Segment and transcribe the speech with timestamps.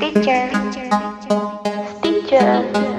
[0.00, 0.48] Teacher,
[2.00, 2.89] teacher,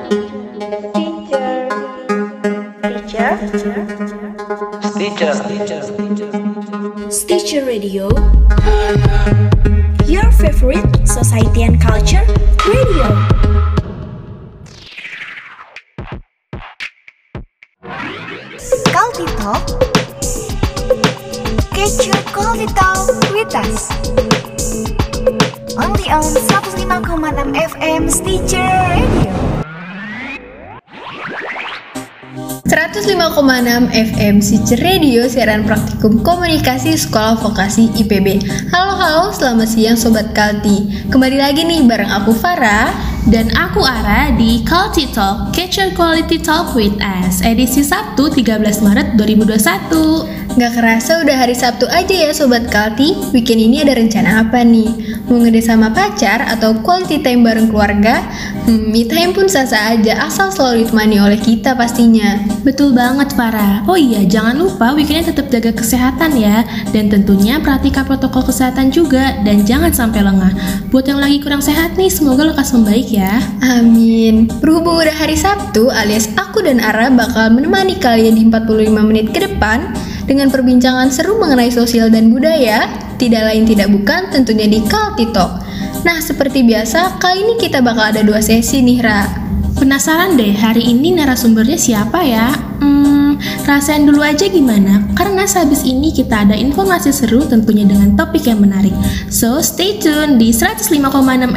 [34.80, 38.40] Radio siaran praktikum komunikasi sekolah vokasi IPB
[38.72, 42.88] Halo halo selamat siang Sobat Kalti Kembali lagi nih bareng aku Farah
[43.28, 48.82] Dan aku Ara di Quality Talk, Catch Your Quality Talk with Us, edisi Sabtu 13
[48.82, 50.58] Maret 2021.
[50.58, 55.11] Gak kerasa udah hari Sabtu aja ya Sobat Kalti Weekend ini ada rencana apa nih?
[55.32, 58.20] Mau ngede sama pacar atau quality time bareng keluarga?
[58.68, 62.36] Hmm, me time pun sah-sah aja asal selalu ditemani oleh kita pastinya
[62.68, 63.80] Betul banget Farah.
[63.88, 66.68] Oh iya, jangan lupa weekendnya tetap jaga kesehatan ya.
[66.92, 70.52] Dan tentunya perhatikan protokol kesehatan juga dan jangan sampai lengah.
[70.92, 73.40] Buat yang lagi kurang sehat nih, semoga lekas membaik ya.
[73.64, 74.52] Amin.
[74.60, 79.48] Berhubung udah hari Sabtu, alias aku dan Ara bakal menemani kalian di 45 menit ke
[79.48, 79.96] depan
[80.32, 82.88] dengan perbincangan seru mengenai sosial dan budaya,
[83.20, 85.60] tidak lain tidak bukan tentunya di Kalti Talk.
[86.08, 89.28] Nah, seperti biasa, kali ini kita bakal ada dua sesi nih, Ra.
[89.76, 92.48] Penasaran deh, hari ini narasumbernya siapa ya?
[92.80, 93.36] Hmm,
[93.68, 95.04] rasain dulu aja gimana?
[95.20, 98.96] Karena sehabis ini kita ada informasi seru tentunya dengan topik yang menarik.
[99.28, 100.96] So, stay tune di 105,6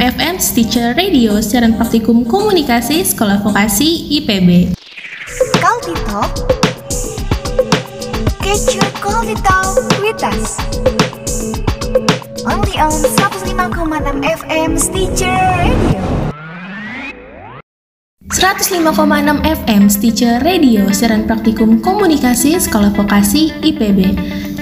[0.03, 4.75] FM Stitcher Radio, siaran praktikum komunikasi Sekolah Vokasi IPB.
[5.63, 6.64] Talk,
[8.45, 10.21] get your Culty Talk with.
[12.45, 16.01] Only on 105,6 FM Stitcher Radio.
[18.29, 24.13] 105,6 FM Stitcher Radio, siaran praktikum komunikasi Sekolah Vokasi IPB.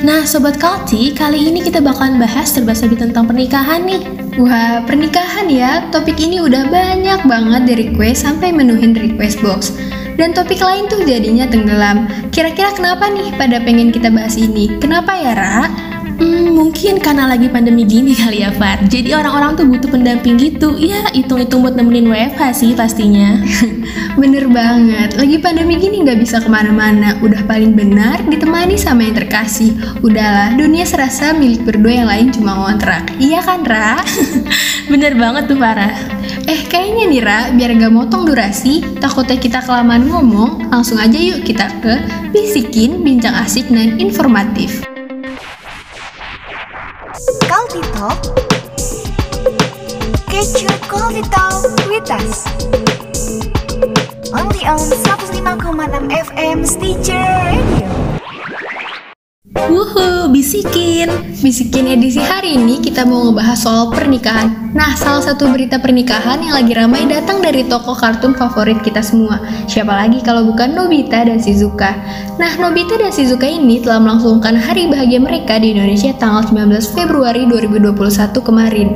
[0.07, 4.03] Nah, Sobat Kalti, kali ini kita bakalan bahas serba-serbi tentang pernikahan nih.
[4.39, 5.91] Wah, pernikahan ya.
[5.91, 9.75] Topik ini udah banyak banget di request sampai menuhin request box.
[10.13, 12.05] Dan topik lain tuh jadinya tenggelam.
[12.29, 14.77] Kira-kira kenapa nih pada pengen kita bahas ini?
[14.77, 15.92] Kenapa ya, Ra?
[16.19, 18.81] Hmm, mungkin karena lagi pandemi gini kali ya, Far.
[18.85, 20.75] Jadi orang-orang tuh butuh pendamping gitu.
[20.77, 23.41] Ya, hitung-hitung buat nemenin WFH sih pastinya.
[24.13, 29.17] Bener banget, lagi pandemi gini nggak bisa ke mana-mana Udah paling benar ditemani sama yang
[29.17, 29.73] terkasih
[30.05, 33.97] Udahlah, dunia serasa milik berdua yang lain cuma ngontrak Iya kan, Ra?
[34.91, 35.97] Bener banget tuh, Farah.
[36.45, 41.41] eh, kayaknya nih, Ra, biar gak motong durasi Takutnya kita kelamaan ngomong Langsung aja yuk
[41.41, 41.97] kita ke
[42.29, 44.92] Bisikin Bincang Asik dan Informatif
[50.89, 52.45] Culty Talk with us.
[54.33, 58.02] Only on 105,6 FM Stitcher Radio.
[59.71, 61.07] Wuhu, bisikin.
[61.39, 64.71] Bisikin edisi hari ini kita mau ngebahas soal pernikahan.
[64.75, 69.39] Nah, salah satu berita pernikahan yang lagi ramai datang dari tokoh kartun favorit kita semua.
[69.69, 71.95] Siapa lagi kalau bukan Nobita dan Shizuka.
[72.35, 77.47] Nah, Nobita dan Shizuka ini telah melangsungkan hari bahagia mereka di Indonesia tanggal 19 Februari
[77.47, 78.89] 2021 kemarin.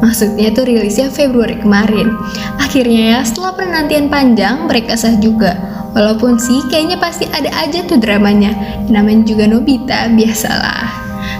[0.00, 2.16] Maksudnya itu rilisnya Februari kemarin.
[2.56, 5.83] Akhirnya ya, setelah penantian panjang, mereka sah juga.
[5.94, 8.50] Walaupun sih kayaknya pasti ada aja tuh dramanya.
[8.90, 10.90] Namanya juga Nobita, biasalah.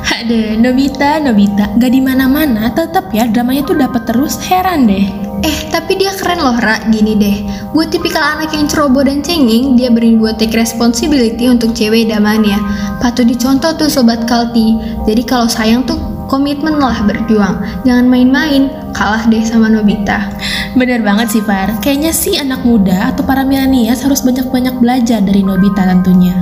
[0.05, 4.39] Ada Nobita, Nobita, gak di mana-mana, tetap ya dramanya tuh dapat terus.
[4.47, 5.25] Heran deh.
[5.45, 6.81] Eh, tapi dia keren loh, Ra.
[6.89, 7.37] Gini deh,
[7.77, 12.57] buat tipikal anak yang ceroboh dan cengeng, dia berani buat take responsibility untuk cewek idamannya.
[13.03, 14.79] Patut dicontoh tuh Sobat Kalti.
[15.05, 17.61] Jadi kalau sayang tuh komitmen lah berjuang.
[17.85, 20.33] Jangan main-main, kalah deh sama Nobita.
[20.75, 21.71] Bener banget sih, Far.
[21.81, 26.35] Kayaknya sih anak muda atau para milenials harus banyak-banyak belajar dari Nobita tentunya.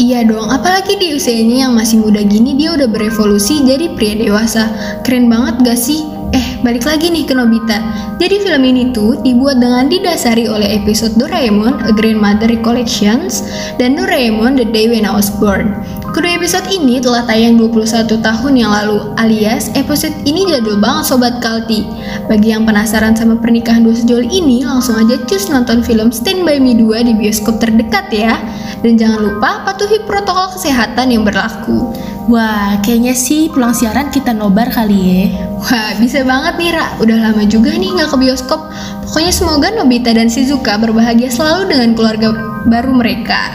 [0.00, 4.72] Iya dong, apalagi di usianya yang masih muda gini dia udah berevolusi jadi pria dewasa.
[5.04, 6.08] Keren banget gak sih?
[6.32, 7.80] Eh, balik lagi nih ke Nobita.
[8.20, 13.40] Jadi film ini tuh dibuat dengan didasari oleh episode Doraemon A Grandmother Recollections
[13.80, 15.72] dan Doraemon The Day When I Was Born.
[16.10, 21.38] Kedua episode ini telah tayang 21 tahun yang lalu, alias episode ini jadul banget Sobat
[21.38, 21.86] Kalti.
[22.26, 26.58] Bagi yang penasaran sama pernikahan dua sejoli ini, langsung aja cus nonton film Stand By
[26.58, 28.42] Me 2 di bioskop terdekat ya.
[28.82, 31.94] Dan jangan lupa patuhi protokol kesehatan yang berlaku.
[32.30, 35.22] Wah, kayaknya sih pulang siaran kita nobar kali ya.
[35.66, 36.86] Wah, bisa banget nih Ra.
[37.02, 38.70] Udah lama juga nih nggak ke bioskop.
[39.02, 42.30] Pokoknya semoga Nobita dan Shizuka berbahagia selalu dengan keluarga
[42.70, 43.50] baru mereka.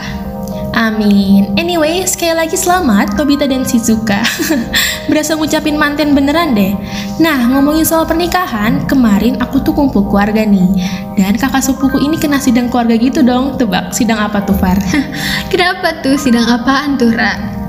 [0.75, 1.56] Amin.
[1.56, 4.19] Anyway, sekali lagi selamat Nobita dan Shizuka.
[5.07, 6.75] Berasa ngucapin manten beneran deh.
[7.24, 10.68] Nah, ngomongin soal pernikahan, kemarin aku tuh kumpul keluarga nih.
[11.16, 13.56] Dan kakak sepupuku ini kena sidang keluarga gitu dong.
[13.56, 14.75] Tebak, sidang apa tuh Far?
[15.56, 17.63] Kenapa tuh sidang apaan tuh, Ra?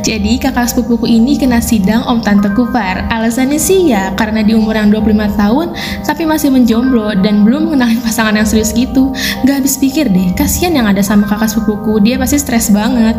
[0.00, 3.06] Jadi kakak sepupuku ini kena sidang om tante Kufar.
[3.12, 5.66] Alasannya sih ya karena di umur yang 25 tahun
[6.02, 9.12] tapi masih menjomblo dan belum mengenalin pasangan yang serius gitu.
[9.46, 13.14] Gak habis pikir deh, kasihan yang ada sama kakak sepupuku, dia pasti stres banget.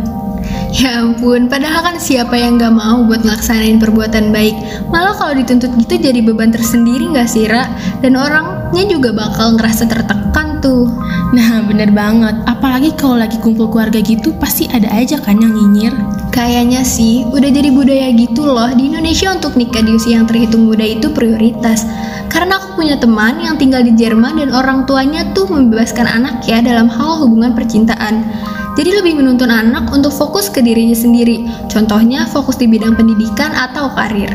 [0.72, 4.56] Ya ampun, padahal kan siapa yang gak mau buat ngelaksanain perbuatan baik
[4.88, 7.68] Malah kalau dituntut gitu jadi beban tersendiri gak sih, Ra?
[8.00, 10.88] Dan orangnya juga bakal ngerasa tertekan tuh
[11.32, 15.96] Nah bener banget, apalagi kalau lagi kumpul keluarga gitu pasti ada aja kan yang nyinyir.
[16.36, 20.68] Kayaknya sih, udah jadi budaya gitu loh Di Indonesia untuk nikah di usia yang terhitung
[20.68, 21.88] muda itu prioritas.
[22.28, 26.60] Karena aku punya teman yang tinggal di Jerman dan orang tuanya tuh membebaskan anak ya
[26.60, 28.28] dalam hal hubungan percintaan.
[28.76, 33.92] Jadi lebih menuntun anak untuk fokus ke dirinya sendiri, contohnya fokus di bidang pendidikan atau
[33.96, 34.32] karir.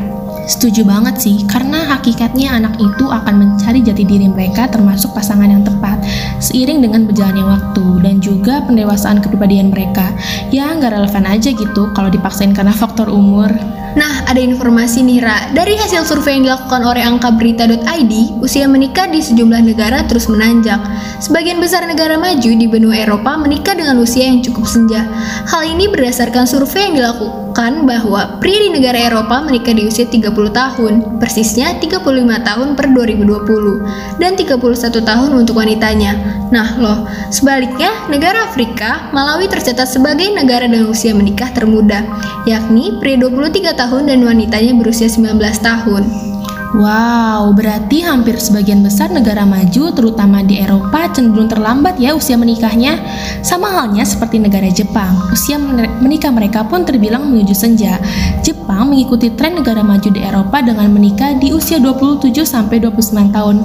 [0.47, 5.67] Setuju banget sih, karena hakikatnya anak itu akan mencari jati diri mereka termasuk pasangan yang
[5.67, 5.99] tepat,
[6.39, 10.15] seiring dengan berjalannya waktu dan juga pendewasaan kepribadian mereka.
[10.55, 13.51] Ya, nggak relevan aja gitu kalau dipaksain karena faktor umur.
[13.97, 18.13] Nah, ada informasi nih Ra, dari hasil survei yang dilakukan oleh angkaberita.id,
[18.45, 20.79] usia menikah di sejumlah negara terus menanjak.
[21.19, 25.09] Sebagian besar negara maju di benua Eropa menikah dengan usia yang cukup senja.
[25.49, 30.29] Hal ini berdasarkan survei yang dilakukan bahwa pria di negara Eropa menikah di usia 30
[30.53, 32.05] tahun, persisnya 35
[32.45, 36.13] tahun per 2020, dan 31 tahun untuk wanitanya.
[36.53, 42.05] Nah loh, sebaliknya negara Afrika, Malawi tercatat sebagai negara dengan usia menikah termuda,
[42.45, 46.36] yakni pria 23 tahun dan wanitanya berusia 19 tahun.
[46.75, 52.99] Wow, berarti hampir sebagian besar negara maju, terutama di Eropa, cenderung terlambat ya usia menikahnya.
[53.47, 55.63] Sama halnya seperti negara Jepang, usia
[56.03, 58.03] menikah mereka pun terbilang menuju senja.
[58.43, 63.57] Jepang mengikuti tren negara maju di Eropa dengan menikah di usia 27 sampai 29 tahun.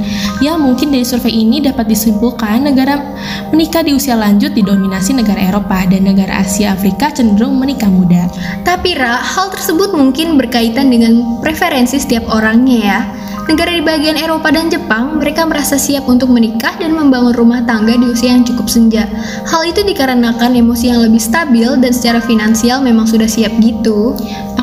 [0.45, 3.01] Ya, mungkin dari survei ini dapat disimpulkan negara
[3.49, 8.29] menikah di usia lanjut didominasi negara Eropa dan negara Asia Afrika cenderung menikah muda.
[8.61, 13.30] Tapi Ra, hal tersebut mungkin berkaitan dengan preferensi setiap orangnya ya ya.
[13.49, 17.97] Negara di bagian Eropa dan Jepang, mereka merasa siap untuk menikah dan membangun rumah tangga
[17.97, 19.09] di usia yang cukup senja.
[19.49, 24.13] Hal itu dikarenakan emosi yang lebih stabil dan secara finansial memang sudah siap gitu.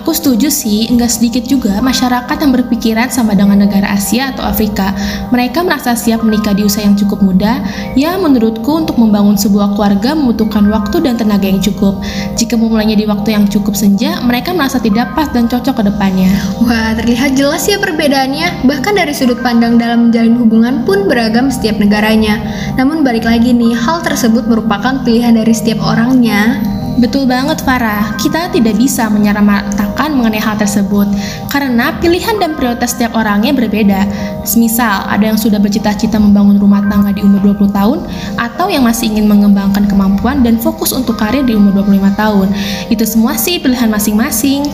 [0.09, 4.97] Aku setuju sih, enggak sedikit juga masyarakat yang berpikiran sama dengan negara Asia atau Afrika.
[5.35, 7.61] Mereka merasa siap menikah di usia yang cukup muda.
[7.93, 12.01] Ya, menurutku untuk membangun sebuah keluarga membutuhkan waktu dan tenaga yang cukup.
[12.41, 16.33] Jika memulainya di waktu yang cukup senja, mereka merasa tidak pas dan cocok ke depannya.
[16.65, 18.65] Wah, terlihat jelas ya perbedaannya.
[18.69, 22.37] Bahkan dari sudut pandang dalam menjalin hubungan pun beragam setiap negaranya.
[22.77, 26.61] Namun balik lagi nih, hal tersebut merupakan pilihan dari setiap orangnya.
[27.01, 31.07] Betul banget Farah, kita tidak bisa menyamaratakan mengenai hal tersebut
[31.47, 34.01] karena pilihan dan prioritas setiap orangnya berbeda.
[34.43, 37.99] Semisal, ada yang sudah bercita-cita membangun rumah tangga di umur 20 tahun
[38.35, 42.51] atau yang masih ingin mengembangkan kemampuan dan fokus untuk karir di umur 25 tahun.
[42.91, 44.67] Itu semua sih pilihan masing-masing.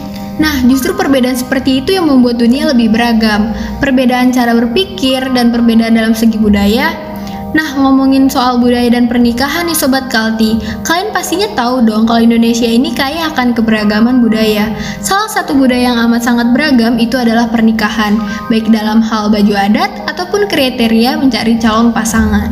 [0.42, 3.54] Nah, justru perbedaan seperti itu yang membuat dunia lebih beragam.
[3.78, 7.14] Perbedaan cara berpikir dan perbedaan dalam segi budaya
[7.54, 12.66] Nah, ngomongin soal budaya dan pernikahan nih Sobat Kalti, kalian pastinya tahu dong kalau Indonesia
[12.66, 14.74] ini kaya akan keberagaman budaya.
[14.98, 18.18] Salah satu budaya yang amat sangat beragam itu adalah pernikahan,
[18.50, 22.50] baik dalam hal baju adat ataupun kriteria mencari calon pasangan.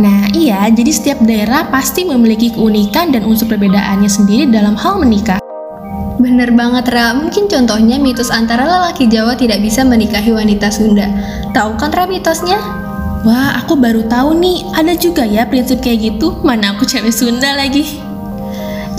[0.00, 5.41] Nah, iya, jadi setiap daerah pasti memiliki keunikan dan unsur perbedaannya sendiri dalam hal menikah.
[6.22, 11.10] Bener banget Ra, mungkin contohnya mitos antara lelaki Jawa tidak bisa menikahi wanita Sunda.
[11.50, 12.62] Tahu kan Ra mitosnya?
[13.26, 16.38] Wah, aku baru tahu nih, ada juga ya prinsip kayak gitu.
[16.46, 18.11] Mana aku cewek Sunda lagi.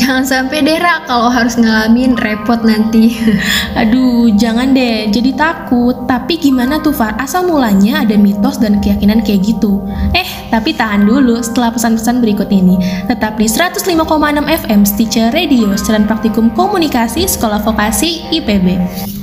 [0.03, 3.15] Jangan sampai deh Ra, kalau harus ngalamin repot nanti.
[3.79, 5.95] Aduh, jangan deh, jadi takut.
[6.03, 7.15] Tapi gimana tuh Far?
[7.15, 9.79] Asal mulanya ada mitos dan keyakinan kayak gitu.
[10.12, 12.75] Eh, tapi tahan dulu setelah pesan-pesan berikut ini.
[13.07, 19.23] Tetap di 105,6 FM Stitcher Radio, Seran Praktikum Komunikasi Sekolah Vokasi IPB.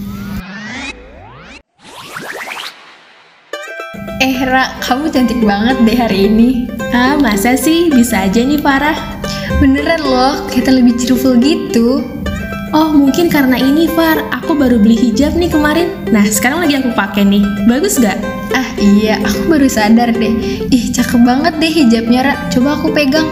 [4.21, 6.69] Eh Ra, kamu cantik banget deh hari ini.
[6.93, 7.89] Ah, masa sih?
[7.89, 9.17] Bisa aja nih Farah.
[9.65, 12.05] Beneran loh, kita lebih cheerful gitu.
[12.77, 15.97] Oh, mungkin karena ini Far, aku baru beli hijab nih kemarin.
[16.13, 18.21] Nah, sekarang lagi aku pakai nih, bagus gak?
[18.53, 20.37] Ah iya, aku baru sadar deh.
[20.69, 23.25] Ih, cakep banget deh hijabnya Ra, coba aku pegang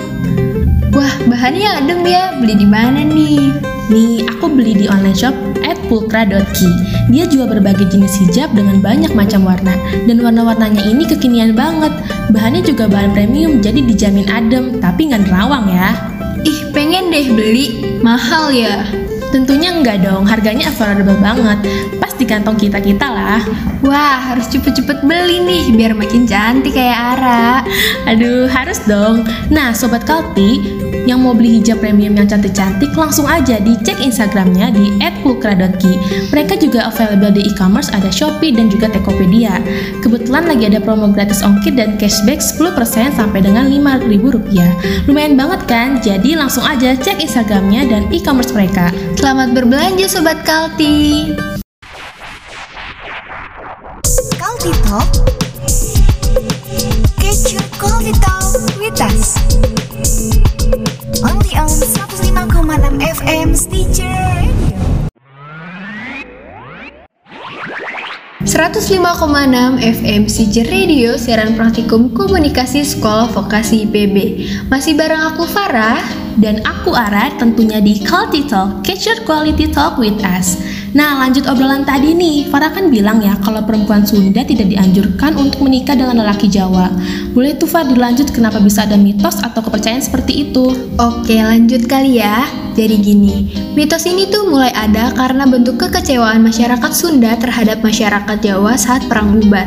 [0.98, 3.54] Wah, bahannya adem ya, beli di mana nih?
[3.86, 5.30] Nih, aku beli di online shop
[5.62, 6.70] at pulkra.ki.
[7.14, 9.78] Dia jual berbagai jenis hijab dengan banyak macam warna,
[10.10, 11.94] dan warna-warnanya ini kekinian banget.
[12.34, 15.94] Bahannya juga bahan premium, jadi dijamin adem, tapi nggak nerawang ya.
[16.42, 18.02] Ih, pengen deh beli.
[18.02, 18.82] Mahal ya?
[19.30, 21.62] Tentunya enggak dong, harganya affordable banget.
[22.02, 23.38] Pas di kantong kita-kita lah.
[23.86, 27.62] Wah, harus cepet-cepet beli nih biar makin cantik kayak Ara.
[28.10, 29.28] Aduh, harus dong.
[29.52, 34.92] Nah, Sobat Kalti, yang mau beli hijab premium yang cantik-cantik, langsung aja dicek Instagramnya di
[35.24, 35.92] @pulkra.ki.
[36.28, 39.56] Mereka juga available di e-commerce, ada Shopee dan juga Tokopedia.
[40.04, 45.08] Kebetulan lagi ada promo gratis ongkir dan cashback 10% sampai dengan Rp5.000.
[45.08, 45.88] Lumayan banget kan?
[46.04, 48.92] Jadi langsung aja cek Instagramnya dan e-commerce mereka.
[49.16, 51.32] Selamat berbelanja Sobat Kalti.
[54.36, 55.08] Kalti Talk.
[57.48, 59.38] Your Kalti Talk with us.
[61.58, 61.90] Only
[62.38, 64.78] on 105,6 FM Stitcher Radio.
[68.46, 74.16] 105,6 FM Sijer Radio siaran praktikum komunikasi sekolah vokasi IPB
[74.70, 75.98] Masih bareng aku Farah
[76.38, 80.62] Dan aku Ara tentunya di Quality Talk, Catch Your Quality Talk with Us.
[80.96, 85.60] Nah lanjut obrolan tadi nih, Farah kan bilang ya kalau perempuan Sunda tidak dianjurkan untuk
[85.68, 86.88] menikah dengan lelaki Jawa.
[87.36, 90.72] Boleh tuh Far dilanjut kenapa bisa ada mitos atau kepercayaan seperti itu?
[90.96, 96.92] Oke lanjut kali ya Jadi gini, mitos ini tuh mulai ada karena bentuk kekecewaan masyarakat
[96.94, 99.66] Sunda terhadap masyarakat Jawa saat Perang Bubat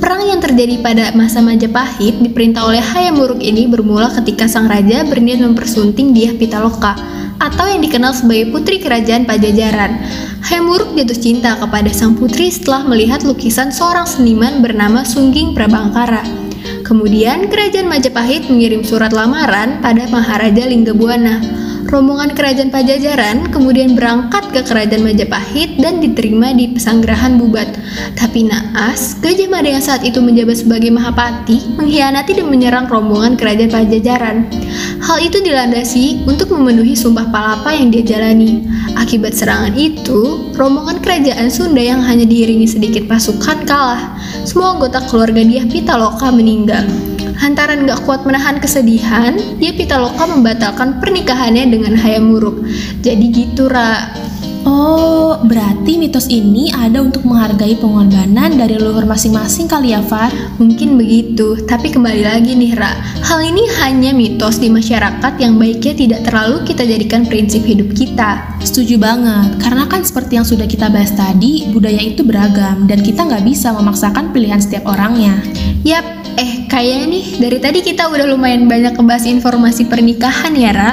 [0.00, 5.04] Perang yang terjadi pada masa Majapahit diperintah oleh Hayam Wuruk ini bermula ketika sang raja
[5.04, 6.96] berniat mempersunting Diah Pitaloka
[7.38, 10.00] atau yang dikenal sebagai putri kerajaan Pajajaran.
[10.46, 16.22] Hayam Wuruk jatuh cinta kepada sang putri setelah melihat lukisan seorang seniman bernama Sungging Prabangkara.
[16.86, 21.65] Kemudian kerajaan Majapahit mengirim surat lamaran pada Maharaja Linggabuana.
[21.86, 27.78] Rombongan kerajaan Pajajaran kemudian berangkat ke kerajaan Majapahit dan diterima di pesanggerahan Bubat.
[28.18, 33.70] Tapi naas, Gajah Mada yang saat itu menjabat sebagai Mahapati mengkhianati dan menyerang rombongan kerajaan
[33.70, 34.36] Pajajaran.
[34.98, 38.66] Hal itu dilandasi untuk memenuhi sumpah palapa yang dia jalani.
[38.98, 44.18] Akibat serangan itu, rombongan kerajaan Sunda yang hanya diiringi sedikit pasukan kalah.
[44.42, 47.15] Semua anggota keluarga Diah Pitaloka meninggal.
[47.40, 52.64] Lantaran gak kuat menahan kesedihan, dia Pitaloka membatalkan pernikahannya dengan Hayam Wuruk.
[53.04, 54.12] Jadi gitu, Ra.
[54.66, 60.34] Oh, berarti mitos ini ada untuk menghargai pengorbanan dari leluhur masing-masing kali ya Far?
[60.58, 62.90] Mungkin begitu, tapi kembali lagi nih, Ra.
[63.22, 68.58] Hal ini hanya mitos di masyarakat yang baiknya tidak terlalu kita jadikan prinsip hidup kita.
[68.58, 73.22] Setuju banget, karena kan seperti yang sudah kita bahas tadi, budaya itu beragam dan kita
[73.22, 75.38] nggak bisa memaksakan pilihan setiap orangnya.
[75.86, 80.90] Yap, eh kayaknya nih dari tadi kita udah lumayan banyak ngebahas informasi pernikahan ya Ra.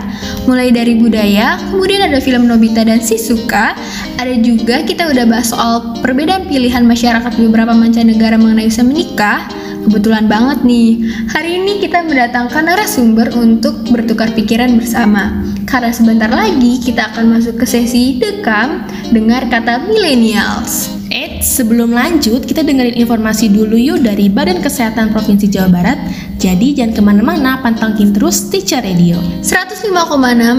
[0.47, 3.75] Mulai dari budaya, kemudian ada film Nobita dan Shizuka
[4.19, 9.47] Ada juga kita udah bahas soal perbedaan pilihan masyarakat beberapa mancanegara mengenai usia menikah.
[9.83, 15.43] Kebetulan banget nih, hari ini kita mendatangkan narasumber untuk bertukar pikiran bersama.
[15.67, 21.02] Karena sebentar lagi kita akan masuk ke sesi dekam Dengar kata millennials
[21.43, 25.99] Eits, sebelum lanjut, kita dengerin informasi dulu yuk dari Badan Kesehatan Provinsi Jawa Barat.
[26.39, 29.19] Jadi jangan ke mana-mana, pantengin terus Teacher Radio.
[29.43, 29.91] 105,6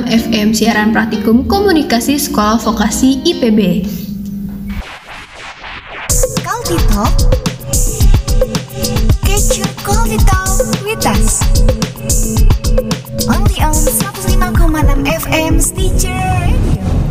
[0.05, 3.89] FM siaran praktikum komunikasi sekolah vokasi IPB.
[6.45, 7.33] Kalti Talk.
[9.25, 10.53] Get your Kalti Talk
[10.85, 11.41] with us.
[13.25, 16.13] Only on 105,6 FM Stitcher
[16.45, 17.04] Radio.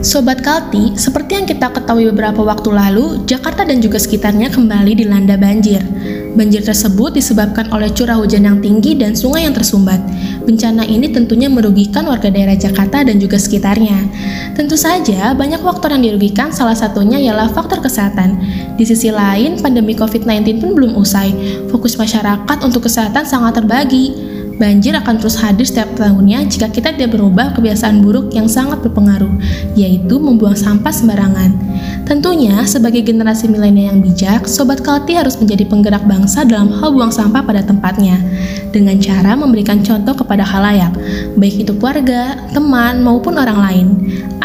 [0.00, 5.36] Sobat Kalti, seperti yang kita ketahui beberapa waktu lalu, Jakarta dan juga sekitarnya kembali dilanda
[5.36, 5.84] banjir.
[6.32, 10.00] Banjir tersebut disebabkan oleh curah hujan yang tinggi dan sungai yang tersumbat.
[10.48, 14.08] Bencana ini tentunya merugikan warga daerah Jakarta dan juga sekitarnya.
[14.56, 18.40] Tentu saja, banyak faktor yang dirugikan, salah satunya ialah faktor kesehatan.
[18.80, 21.28] Di sisi lain, pandemi COVID-19 pun belum usai.
[21.68, 24.39] Fokus masyarakat untuk kesehatan sangat terbagi.
[24.60, 29.32] Banjir akan terus hadir setiap tahunnya jika kita tidak berubah kebiasaan buruk yang sangat berpengaruh,
[29.72, 31.56] yaitu membuang sampah sembarangan.
[32.04, 37.08] Tentunya, sebagai generasi milenial yang bijak, Sobat Kalti harus menjadi penggerak bangsa dalam hal buang
[37.08, 38.20] sampah pada tempatnya,
[38.68, 40.92] dengan cara memberikan contoh kepada halayak,
[41.40, 43.86] baik itu keluarga, teman, maupun orang lain.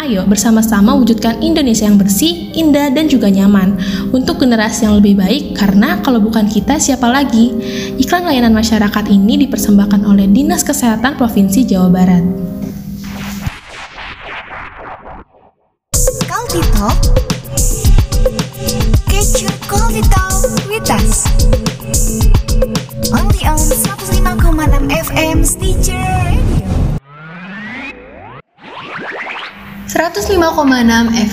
[0.05, 3.73] Ayo bersama-sama wujudkan Indonesia yang bersih, indah, dan juga nyaman
[4.13, 7.49] untuk generasi yang lebih baik karena kalau bukan kita siapa lagi?
[7.97, 12.23] Iklan layanan masyarakat ini dipersembahkan oleh Dinas Kesehatan Provinsi Jawa Barat.
[16.29, 16.97] Kalti Talk.
[19.09, 20.25] Get your Kalti Talk.
[23.15, 26.84] Only on 105,6 FM Stitcher Radio.
[29.95, 30.27] 105,6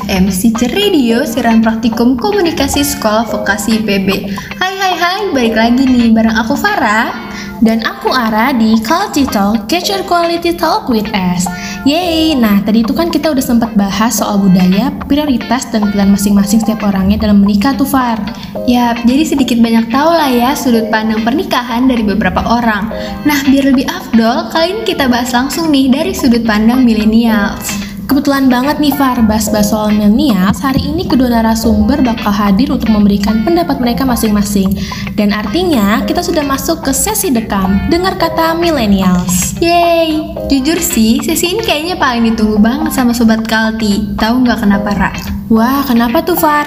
[0.07, 4.31] FM Stitcher Radio Siaran Praktikum Komunikasi Sekolah Vokasi IPB
[4.63, 7.11] Hai hai hai, balik lagi nih bareng aku Farah
[7.59, 11.43] Dan aku Ara di Quality Talk, Capture Quality Talk with us
[11.83, 16.63] Yeay, nah tadi itu kan kita udah sempat bahas soal budaya, prioritas, dan pilihan masing-masing
[16.63, 18.23] setiap orangnya dalam menikah tuh Far.
[18.71, 22.87] Yap, jadi sedikit banyak tahu lah ya sudut pandang pernikahan dari beberapa orang.
[23.27, 28.51] Nah, biar lebih afdol, kali ini kita bahas langsung nih dari sudut pandang millennials Kebetulan
[28.51, 33.79] banget nih Far, bahas-bahas soal milenials, hari ini kedua narasumber bakal hadir untuk memberikan pendapat
[33.79, 34.75] mereka masing-masing.
[35.15, 39.55] Dan artinya, kita sudah masuk ke sesi dekam, dengar kata millennials.
[39.63, 44.91] Yeay, jujur sih, sesi ini kayaknya paling ditunggu banget sama Sobat Kalti Tahu nggak kenapa,
[44.99, 45.13] Ra?
[45.53, 46.67] Wah, kenapa tuh Far?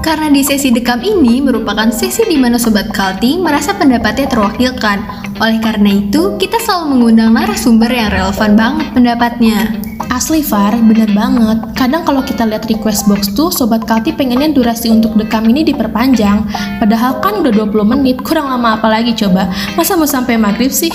[0.00, 4.98] Karena di sesi dekam ini merupakan sesi di mana Sobat Kalti merasa pendapatnya terwakilkan.
[5.38, 9.83] Oleh karena itu, kita selalu mengundang narasumber yang relevan banget pendapatnya.
[10.14, 11.74] Asli Far, bener banget.
[11.74, 16.46] Kadang kalau kita lihat request box tuh, Sobat Kalti pengennya durasi untuk dekam ini diperpanjang.
[16.78, 19.50] Padahal kan udah 20 menit, kurang lama apa lagi coba?
[19.74, 20.94] Masa mau sampai maghrib sih?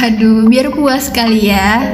[0.00, 1.84] Aduh, biar puas kali ya.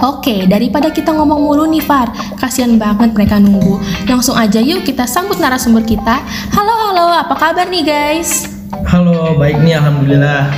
[0.00, 3.76] Oke, daripada kita ngomong mulu nih Far, kasihan banget mereka nunggu.
[4.08, 6.24] Langsung aja yuk kita sambut narasumber kita.
[6.48, 8.57] Halo, halo, apa kabar nih guys?
[8.88, 10.48] Halo, baik nih Alhamdulillah.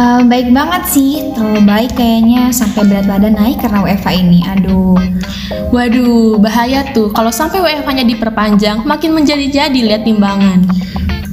[0.00, 4.40] Eh, baik banget sih, terlalu baik kayaknya sampai berat badan naik karena WFA ini.
[4.48, 4.96] Aduh.
[5.76, 7.12] Waduh, bahaya tuh.
[7.12, 10.64] Kalau sampai WFH-nya diperpanjang, makin menjadi-jadi lihat timbangan.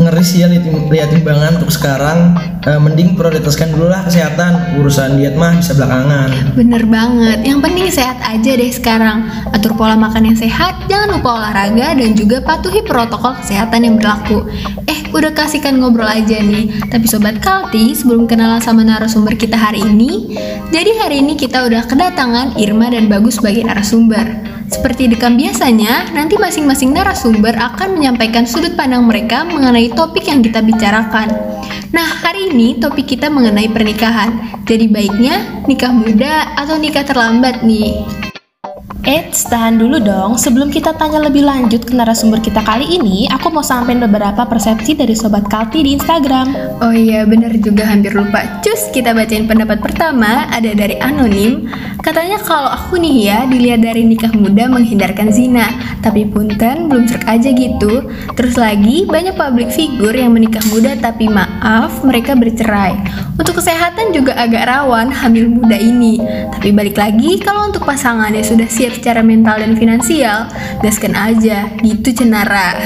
[0.03, 2.35] Ngeri sih ya lihat, timbangan untuk sekarang.
[2.67, 4.75] Eh, mending prioritaskan dulu lah kesehatan.
[4.83, 6.55] Urusan diet mah bisa belakangan.
[6.59, 9.31] Bener banget, yang penting sehat aja deh sekarang.
[9.55, 14.43] Atur pola makan yang sehat, jangan lupa olahraga, dan juga patuhi protokol kesehatan yang berlaku.
[14.91, 16.67] Eh, udah kasihkan ngobrol aja nih.
[16.91, 20.35] Tapi Sobat Kalti, sebelum kenalan sama narasumber kita hari ini,
[20.75, 24.51] jadi hari ini kita udah kedatangan Irma dan Bagus sebagai narasumber.
[24.73, 30.59] Seperti dekam biasanya, nanti masing-masing narasumber akan menyampaikan sudut pandang mereka mengenai topik yang kita
[30.59, 31.29] bicarakan.
[31.93, 34.61] Nah, hari ini topik kita mengenai pernikahan.
[34.65, 38.22] Jadi baiknya nikah muda atau nikah terlambat nih.
[39.03, 40.39] Eits, tahan dulu dong.
[40.39, 44.95] Sebelum kita tanya lebih lanjut ke narasumber kita kali ini, aku mau sampein beberapa persepsi
[44.95, 46.79] dari Sobat Kalti di Instagram.
[46.79, 48.63] Oh iya, bener juga hampir lupa.
[48.63, 51.67] Cus, kita bacain pendapat pertama, ada dari Anonim.
[51.99, 55.67] Katanya kalau aku nih ya, dilihat dari nikah muda menghindarkan zina.
[55.99, 58.07] Tapi punten, belum serk aja gitu.
[58.39, 62.95] Terus lagi, banyak public figure yang menikah muda tapi maaf, mereka bercerai.
[63.35, 66.23] Untuk kesehatan juga agak rawan hamil muda ini.
[66.55, 70.47] Tapi balik lagi, kalau untuk pasangannya sudah siap secara mental dan finansial,
[70.85, 72.77] gaskan aja, gitu cenara.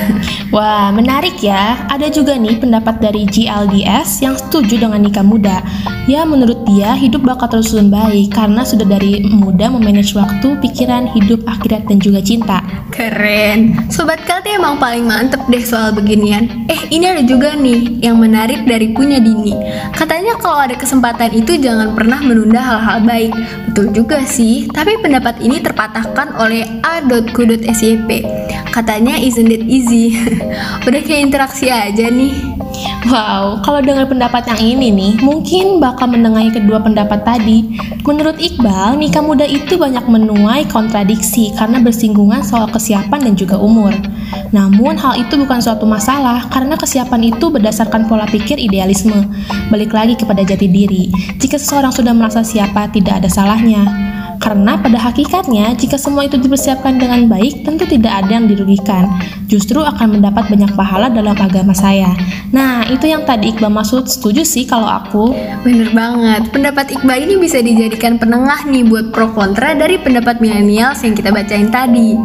[0.50, 1.88] Wah, menarik ya.
[1.92, 5.60] Ada juga nih pendapat dari GLDS yang setuju dengan nikah muda.
[6.08, 11.44] Ya, menurut dia hidup bakal terus baik karena sudah dari muda memanage waktu, pikiran, hidup,
[11.44, 12.64] akhirat, dan juga cinta.
[12.96, 13.76] Keren.
[13.92, 16.48] Sobat Kalti emang paling mantep deh soal beginian.
[16.72, 19.52] Eh, ini ada juga nih yang menarik dari punya Dini.
[19.92, 23.32] Katanya kalau ada kesempatan itu jangan pernah menunda hal-hal baik.
[23.70, 25.60] Betul juga sih, tapi pendapat ini
[25.98, 28.10] terpatahkan oleh a.q.syp.
[28.70, 30.14] Katanya isn't it easy?
[30.86, 32.54] Udah kayak interaksi aja nih.
[33.10, 37.66] Wow, kalau dengar pendapat yang ini nih, mungkin bakal mendengai kedua pendapat tadi.
[38.06, 43.96] Menurut Iqbal, nikah muda itu banyak menuai kontradiksi karena bersinggungan soal kesiapan dan juga umur.
[44.54, 49.26] Namun, hal itu bukan suatu masalah karena kesiapan itu berdasarkan pola pikir idealisme.
[49.74, 51.10] Balik lagi kepada jati diri.
[51.42, 54.17] Jika seseorang sudah merasa siapa, tidak ada salahnya.
[54.38, 59.10] Karena pada hakikatnya, jika semua itu dipersiapkan dengan baik, tentu tidak ada yang dirugikan.
[59.50, 62.14] Justru akan mendapat banyak pahala dalam agama saya.
[62.54, 64.08] Nah, itu yang tadi Iqbal maksud.
[64.08, 65.36] Setuju sih kalau aku.
[65.66, 70.96] Bener banget, pendapat Iqbal ini bisa dijadikan penengah nih buat pro kontra dari pendapat milenial
[70.96, 72.16] yang kita bacain tadi.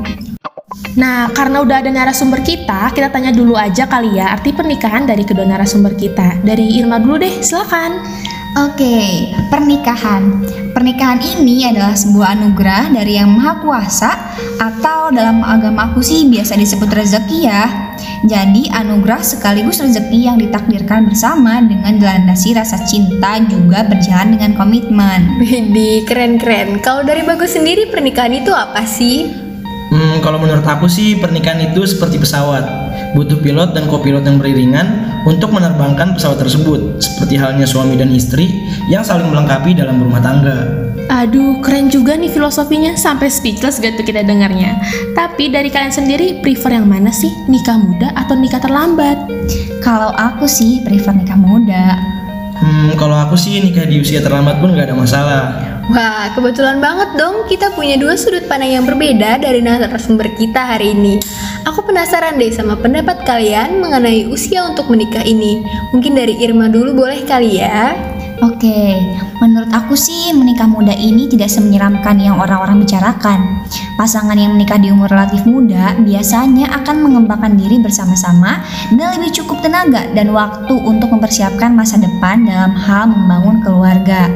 [0.93, 5.25] Nah, karena udah ada narasumber kita, kita tanya dulu aja kali ya arti pernikahan dari
[5.25, 6.45] kedua narasumber kita.
[6.45, 8.05] Dari Irma dulu deh, silakan.
[8.53, 10.45] Oke, pernikahan.
[10.77, 14.13] Pernikahan ini adalah sebuah anugerah dari Yang Maha Kuasa
[14.61, 17.97] atau dalam agama aku sih biasa disebut rezeki ya.
[18.29, 25.41] Jadi anugerah sekaligus rezeki yang ditakdirkan bersama dengan dilandasi rasa cinta juga berjalan dengan komitmen.
[25.41, 26.85] Widih, keren-keren.
[26.85, 29.33] Kalau dari Bagus sendiri pernikahan itu apa sih?
[29.93, 32.69] Hmm, kalau menurut aku sih pernikahan itu seperti pesawat.
[33.13, 38.65] Butuh pilot dan kopilot yang beriringan untuk menerbangkan pesawat tersebut, seperti halnya suami dan istri
[38.89, 40.89] yang saling melengkapi dalam rumah tangga.
[41.13, 44.81] Aduh, keren juga nih filosofinya, sampai speechless gitu kita dengarnya.
[45.13, 47.29] Tapi dari kalian sendiri, prefer yang mana sih?
[47.53, 49.21] Nikah muda atau nikah terlambat?
[49.85, 52.01] Kalau aku sih prefer nikah muda.
[52.63, 55.43] Hmm, kalau aku sih nikah di usia terlambat pun nggak ada masalah.
[55.91, 60.95] Wah, kebetulan banget dong kita punya dua sudut pandang yang berbeda dari narasumber kita hari
[60.95, 61.19] ini.
[61.63, 65.63] Aku penasaran deh sama pendapat kalian mengenai usia untuk menikah ini.
[65.95, 67.95] Mungkin dari Irma dulu boleh kali ya?
[68.43, 68.99] Oke,
[69.39, 73.63] menurut aku sih menikah muda ini tidak semenyeramkan yang orang-orang bicarakan.
[73.95, 78.67] Pasangan yang menikah di umur relatif muda biasanya akan mengembangkan diri bersama-sama
[78.99, 84.27] dan lebih cukup tenaga dan waktu untuk mempersiapkan masa depan dalam hal membangun keluarga.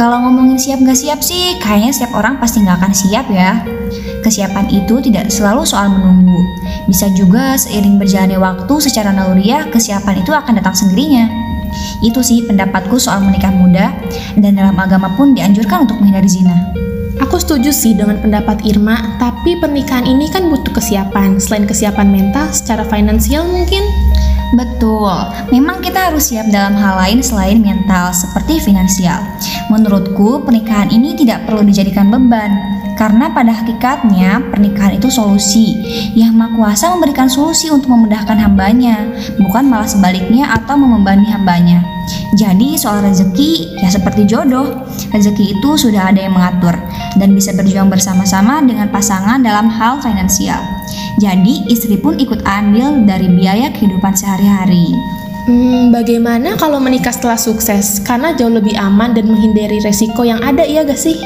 [0.00, 3.60] Kalau ngomongin siap nggak siap sih, kayaknya setiap orang pasti nggak akan siap ya.
[4.24, 6.40] Kesiapan itu tidak selalu soal menunggu.
[6.88, 11.52] Bisa juga seiring berjalannya waktu secara naluriah, kesiapan itu akan datang sendirinya.
[12.02, 13.94] Itu sih pendapatku soal menikah muda
[14.38, 16.72] dan dalam agama pun dianjurkan untuk menghindari zina.
[17.20, 21.38] Aku setuju sih dengan pendapat Irma, tapi pernikahan ini kan butuh kesiapan.
[21.38, 23.84] Selain kesiapan mental, secara finansial mungkin.
[24.52, 25.12] Betul,
[25.48, 29.16] memang kita harus siap dalam hal lain selain mental, seperti finansial.
[29.72, 32.52] Menurutku, pernikahan ini tidak perlu dijadikan beban,
[33.02, 35.74] karena pada hakikatnya pernikahan itu solusi.
[36.14, 39.10] Yang Maha Kuasa memberikan solusi untuk memudahkan hambanya,
[39.42, 41.82] bukan malah sebaliknya atau membebani hambanya.
[42.38, 46.78] Jadi soal rezeki ya seperti jodoh, rezeki itu sudah ada yang mengatur
[47.18, 50.62] dan bisa berjuang bersama-sama dengan pasangan dalam hal finansial.
[51.18, 54.94] Jadi istri pun ikut andil dari biaya kehidupan sehari-hari.
[55.50, 57.98] Hmm, bagaimana kalau menikah setelah sukses?
[58.06, 61.18] Karena jauh lebih aman dan menghindari resiko yang ada, iya gak sih?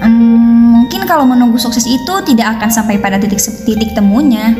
[0.00, 0.59] Hmm,
[0.90, 4.50] mungkin kalau menunggu sukses itu tidak akan sampai pada titik titik temunya.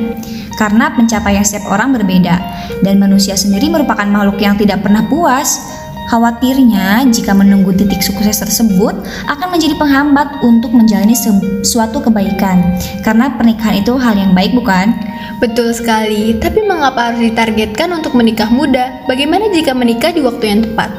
[0.54, 2.38] Karena pencapaian setiap orang berbeda
[2.86, 5.58] dan manusia sendiri merupakan makhluk yang tidak pernah puas.
[6.06, 8.94] Khawatirnya jika menunggu titik sukses tersebut
[9.26, 11.18] akan menjadi penghambat untuk menjalani
[11.66, 12.78] suatu kebaikan.
[13.02, 14.94] Karena pernikahan itu hal yang baik bukan?
[15.42, 19.02] Betul sekali, tapi mengapa harus ditargetkan untuk menikah muda?
[19.10, 20.94] Bagaimana jika menikah di waktu yang tepat?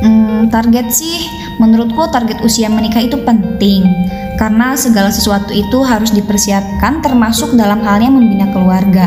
[0.00, 1.28] Hmm, target sih,
[1.60, 3.84] menurutku target usia menikah itu penting
[4.40, 9.04] karena segala sesuatu itu harus dipersiapkan termasuk dalam halnya membina keluarga.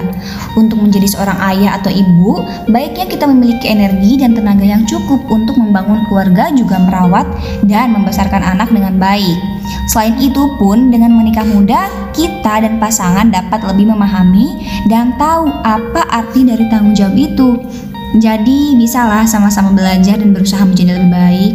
[0.53, 5.57] Untuk menjadi seorang ayah atau ibu, baiknya kita memiliki energi dan tenaga yang cukup untuk
[5.57, 7.25] membangun keluarga juga merawat
[7.65, 9.33] dan membesarkan anak dengan baik.
[9.89, 16.05] Selain itu pun dengan menikah muda, kita dan pasangan dapat lebih memahami dan tahu apa
[16.13, 17.57] arti dari tanggung jawab itu.
[18.21, 21.53] Jadi bisalah sama-sama belajar dan berusaha menjadi lebih baik.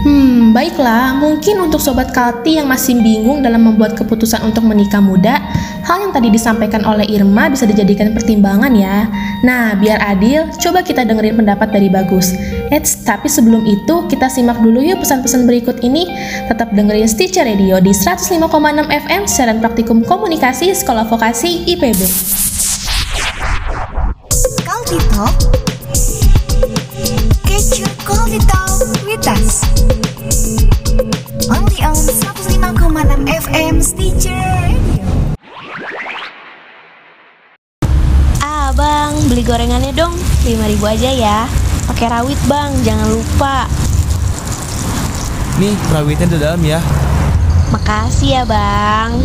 [0.00, 1.20] Hmm, baiklah.
[1.20, 5.36] Mungkin untuk sobat Kalti yang masih bingung dalam membuat keputusan untuk menikah muda,
[5.84, 9.12] hal yang tadi disampaikan oleh Irma bisa dijadikan pertimbangan ya.
[9.44, 12.32] Nah, biar adil, coba kita dengerin pendapat dari Bagus.
[12.72, 16.08] Eits, tapi sebelum itu kita simak dulu yuk pesan-pesan berikut ini.
[16.48, 18.40] Tetap dengerin Stitcher Radio di 105,6
[18.88, 22.00] FM siaran praktikum komunikasi Sekolah Vokasi IPB.
[24.64, 25.36] Kalti Talk
[27.44, 29.69] Get your Kalti Talk with us
[33.50, 34.30] FM Stitcher
[34.62, 35.02] Radio
[38.38, 40.14] Ah bang, beli gorengannya dong
[40.46, 41.38] 5000 aja ya
[41.90, 43.66] Pakai rawit bang, jangan lupa
[45.58, 46.78] Nih, rawitnya di dalam ya.
[47.74, 49.18] Makasih ya bang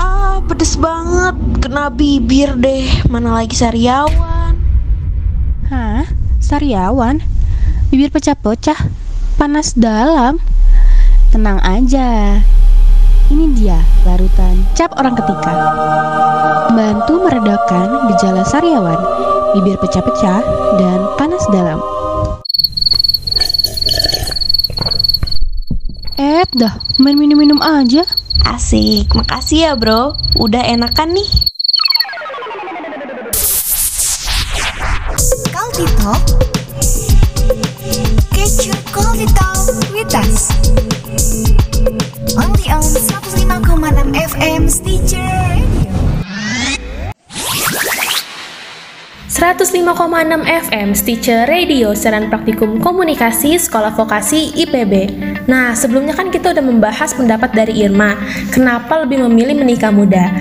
[0.00, 4.56] Ah pedes banget Kena bibir deh Mana lagi sariawan
[5.68, 6.08] Hah?
[6.40, 7.20] Sariawan?
[7.92, 8.80] Bibir pecah-pecah?
[9.36, 10.53] Panas dalam?
[11.34, 12.38] Tenang aja.
[13.26, 15.50] Ini dia larutan cap orang ketika.
[16.70, 18.94] Bantu meredakan gejala sariawan,
[19.50, 20.46] bibir pecah-pecah,
[20.78, 21.82] dan panas dalam.
[26.22, 28.06] Eh, dah, main minum-minum aja.
[28.46, 31.30] Asik, makasih ya bro Udah enakan nih
[35.50, 36.22] Kalti Talk
[38.36, 39.58] Get your Kalti Talk
[39.90, 40.83] with us
[42.84, 46.04] 105,6 FM Stitcher Radio.
[49.24, 55.16] 105,6 FM Stitcher Radio Siaran Praktikum Komunikasi Sekolah Vokasi IPB
[55.48, 58.20] Nah sebelumnya kan kita udah membahas pendapat dari Irma.
[58.52, 60.32] Kenapa lebih memilih menikah muda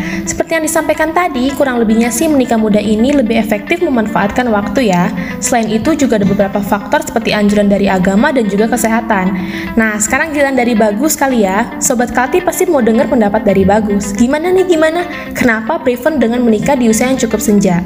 [0.43, 5.07] Seperti yang disampaikan tadi Kurang lebihnya sih menikah muda ini lebih efektif memanfaatkan waktu ya
[5.39, 9.31] Selain itu juga ada beberapa faktor seperti anjuran dari agama dan juga kesehatan
[9.79, 14.11] Nah sekarang jalan dari Bagus kali ya Sobat Kalti pasti mau dengar pendapat dari Bagus
[14.19, 15.07] Gimana nih gimana?
[15.31, 17.79] Kenapa prefer dengan menikah di usia yang cukup senja?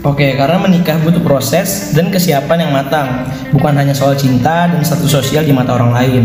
[0.00, 5.12] Oke, karena menikah butuh proses dan kesiapan yang matang, bukan hanya soal cinta dan status
[5.12, 6.22] sosial di mata orang lain.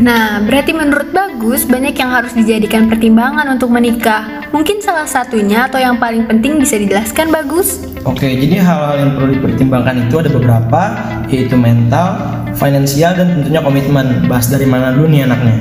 [0.00, 4.48] Nah, berarti menurut Bagus banyak yang harus dijadikan pertimbangan untuk menikah.
[4.56, 7.84] Mungkin salah satunya atau yang paling penting bisa dijelaskan Bagus?
[8.08, 10.82] Oke, jadi hal-hal yang perlu dipertimbangkan itu ada beberapa,
[11.28, 12.16] yaitu mental,
[12.56, 14.24] finansial, dan tentunya komitmen.
[14.32, 15.56] Bahas dari mana dulu nih anaknya?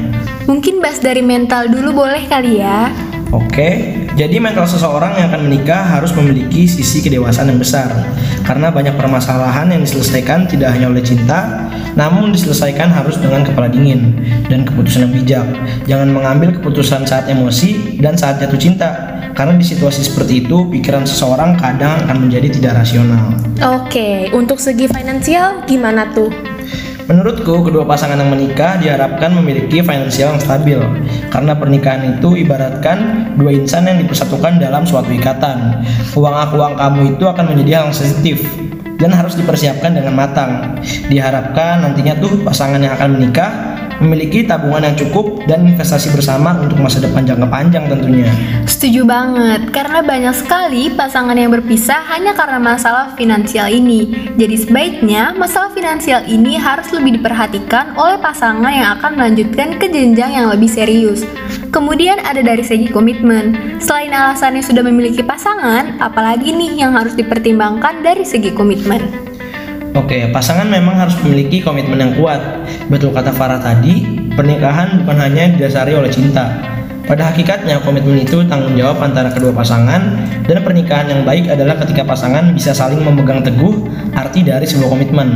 [0.47, 2.87] Mungkin bahas dari mental dulu boleh kali ya.
[3.29, 7.85] Oke, jadi mental seseorang yang akan menikah harus memiliki sisi kedewasaan yang besar.
[8.41, 14.17] Karena banyak permasalahan yang diselesaikan tidak hanya oleh cinta, namun diselesaikan harus dengan kepala dingin
[14.49, 15.47] dan keputusan yang bijak.
[15.85, 19.21] Jangan mengambil keputusan saat emosi dan saat jatuh cinta.
[19.37, 23.37] Karena di situasi seperti itu, pikiran seseorang kadang akan menjadi tidak rasional.
[23.61, 26.33] Oke, untuk segi finansial gimana tuh?
[27.09, 30.77] Menurutku, kedua pasangan yang menikah diharapkan memiliki finansial yang stabil,
[31.29, 35.85] karena pernikahan itu ibaratkan dua insan yang dipersatukan dalam suatu ikatan.
[36.17, 38.43] Uang aku, uang kamu itu akan menjadi hal yang sensitif
[38.99, 40.77] dan harus dipersiapkan dengan matang.
[41.07, 46.79] Diharapkan nantinya tuh pasangan yang akan menikah memiliki tabungan yang cukup dan investasi bersama untuk
[46.79, 48.31] masa depan jangka panjang tentunya.
[48.65, 54.31] Setuju banget, karena banyak sekali pasangan yang berpisah hanya karena masalah finansial ini.
[54.39, 60.31] Jadi sebaiknya masalah finansial ini harus lebih diperhatikan oleh pasangan yang akan melanjutkan ke jenjang
[60.31, 61.27] yang lebih serius.
[61.69, 63.77] Kemudian ada dari segi komitmen.
[63.77, 69.28] Selain alasannya sudah memiliki pasangan, apalagi nih yang harus dipertimbangkan dari segi komitmen?
[69.97, 72.37] Oke, pasangan memang harus memiliki komitmen yang kuat.
[72.93, 74.05] Betul kata Farah tadi,
[74.37, 76.61] pernikahan bukan hanya didasari oleh cinta.
[77.07, 82.05] Pada hakikatnya, komitmen itu tanggung jawab antara kedua pasangan, dan pernikahan yang baik adalah ketika
[82.05, 85.29] pasangan bisa saling memegang teguh arti dari sebuah komitmen.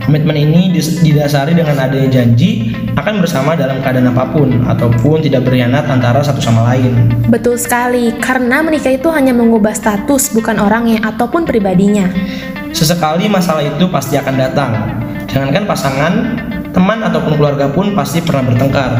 [0.00, 5.86] Komitmen ini didasari dengan adanya janji akan bersama dalam keadaan apa pun, ataupun tidak berkhianat
[5.92, 7.12] antara satu sama lain.
[7.28, 12.08] Betul sekali, karena menikah itu hanya mengubah status, bukan orangnya ataupun pribadinya.
[12.72, 14.72] Sesekali masalah itu pasti akan datang.
[15.30, 16.12] Jangankan pasangan,
[16.70, 18.92] teman ataupun keluarga pun pasti pernah bertengkar.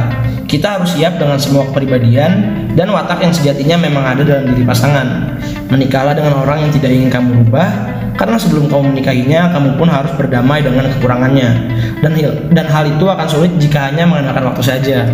[0.50, 2.33] Kita harus siap dengan semua kepribadian
[2.74, 5.38] dan watak yang sejatinya memang ada dalam diri pasangan.
[5.70, 7.70] Menikahlah dengan orang yang tidak ingin kamu rubah,
[8.20, 11.72] karena sebelum kamu menikahinya, kamu pun harus berdamai dengan kekurangannya.
[12.04, 12.12] Dan,
[12.52, 15.09] dan hal itu akan sulit jika hanya mengandalkan waktu saja.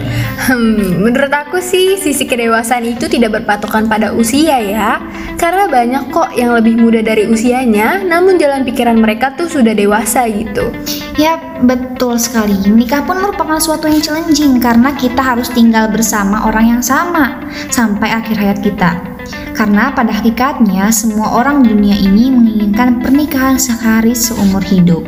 [0.50, 4.98] Hmm, menurut aku sih, sisi kedewasaan itu tidak berpatokan pada usia ya.
[5.38, 10.26] Karena banyak kok yang lebih muda dari usianya, namun jalan pikiran mereka tuh sudah dewasa
[10.26, 10.74] gitu.
[11.14, 12.58] Ya, betul sekali.
[12.66, 17.38] Menikah pun merupakan suatu yang challenging karena kita harus tinggal bersama orang yang sama
[17.70, 19.15] sampai akhir hayat kita.
[19.56, 25.06] Karena pada hakikatnya semua orang di dunia ini menginginkan pernikahan sehari seumur hidup.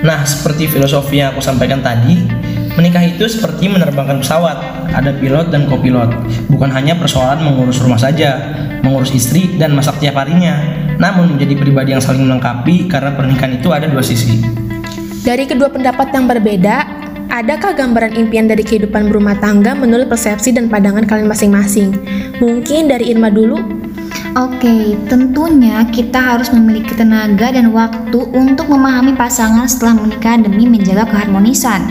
[0.00, 2.24] Nah, seperti filosofi yang aku sampaikan tadi,
[2.76, 4.88] menikah itu seperti menerbangkan pesawat.
[4.90, 6.12] Ada pilot dan kopilot.
[6.48, 8.36] Bukan hanya persoalan mengurus rumah saja,
[8.80, 10.60] mengurus istri dan masak tiap harinya,
[11.00, 14.40] namun menjadi pribadi yang saling melengkapi karena pernikahan itu ada dua sisi.
[15.20, 16.99] Dari kedua pendapat yang berbeda,
[17.30, 21.94] adakah gambaran impian dari kehidupan berumah tangga menurut persepsi dan pandangan kalian masing-masing?
[22.42, 23.56] Mungkin dari Irma dulu.
[24.38, 31.02] Oke, tentunya kita harus memiliki tenaga dan waktu untuk memahami pasangan setelah menikah demi menjaga
[31.10, 31.82] keharmonisan.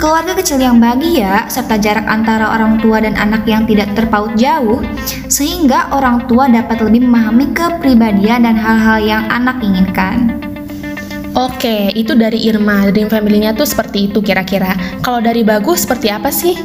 [0.00, 4.82] Keluarga kecil yang bahagia, serta jarak antara orang tua dan anak yang tidak terpaut jauh,
[5.30, 10.51] sehingga orang tua dapat lebih memahami kepribadian dan hal-hal yang anak inginkan.
[11.32, 14.76] Oke, itu dari Irma, dream family-nya tuh seperti itu kira-kira.
[15.00, 16.60] Kalau dari Bagus, seperti apa sih?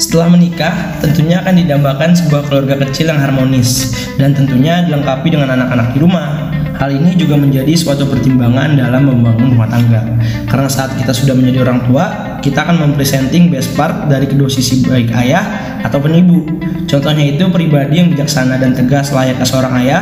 [0.00, 0.72] Setelah menikah,
[1.04, 6.48] tentunya akan didambakan sebuah keluarga kecil yang harmonis dan tentunya dilengkapi dengan anak-anak di rumah.
[6.80, 10.00] Hal ini juga menjadi suatu pertimbangan dalam membangun rumah tangga.
[10.48, 12.04] Karena saat kita sudah menjadi orang tua,
[12.40, 15.44] kita akan mempresenting best part dari kedua sisi baik ayah
[15.84, 16.48] ataupun ibu.
[16.88, 20.00] Contohnya itu pribadi yang bijaksana dan tegas layaknya seorang ayah,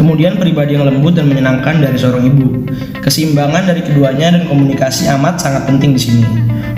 [0.00, 2.64] kemudian pribadi yang lembut dan menyenangkan dari seorang ibu.
[3.04, 6.24] Keseimbangan dari keduanya dan komunikasi amat sangat penting di sini.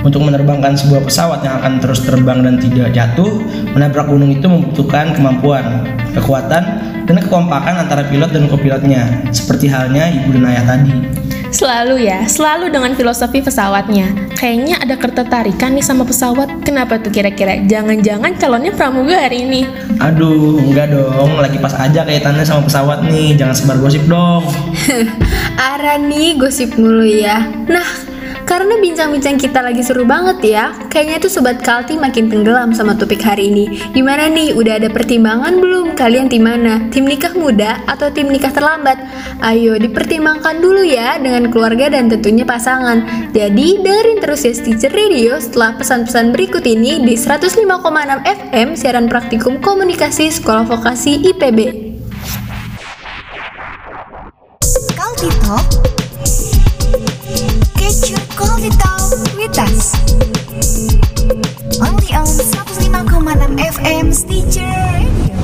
[0.02, 3.38] Untuk menerbangkan sebuah pesawat yang akan terus terbang dan tidak jatuh,
[3.70, 6.62] menabrak gunung itu membutuhkan kemampuan, kekuatan,
[7.06, 10.90] dan kekompakan antara pilot dan kopilotnya, seperti halnya ibu dan ayah tadi.
[11.52, 14.08] Selalu ya, selalu dengan filosofi pesawatnya.
[14.40, 16.64] Kayaknya ada ketertarikan nih sama pesawat.
[16.64, 17.60] Kenapa tuh kira-kira?
[17.68, 19.62] Jangan-jangan calonnya pramugari ini.
[20.00, 21.36] Aduh, enggak dong.
[21.36, 23.36] Lagi pas aja kaitannya sama pesawat nih.
[23.36, 24.48] Jangan sebar gosip dong.
[25.76, 27.44] Arah nih gosip mulu ya.
[27.68, 28.11] Nah,
[28.52, 33.24] karena bincang-bincang kita lagi seru banget ya, kayaknya tuh Sobat Kalti makin tenggelam sama topik
[33.24, 33.80] hari ini.
[33.96, 35.96] Gimana nih, udah ada pertimbangan belum?
[35.96, 36.84] Kalian tim mana?
[36.92, 39.00] Tim nikah muda atau tim nikah terlambat?
[39.40, 43.32] Ayo dipertimbangkan dulu ya dengan keluarga dan tentunya pasangan.
[43.32, 47.56] Jadi dengerin terus ya Stitcher Radio setelah pesan-pesan berikut ini di 105,6
[48.20, 51.88] FM siaran praktikum komunikasi Sekolah Vokasi IPB.
[54.92, 55.32] Kalti
[57.92, 58.56] Circle
[59.36, 59.92] with us.
[61.76, 65.36] Only on 105,6 FM Stitcher Radio.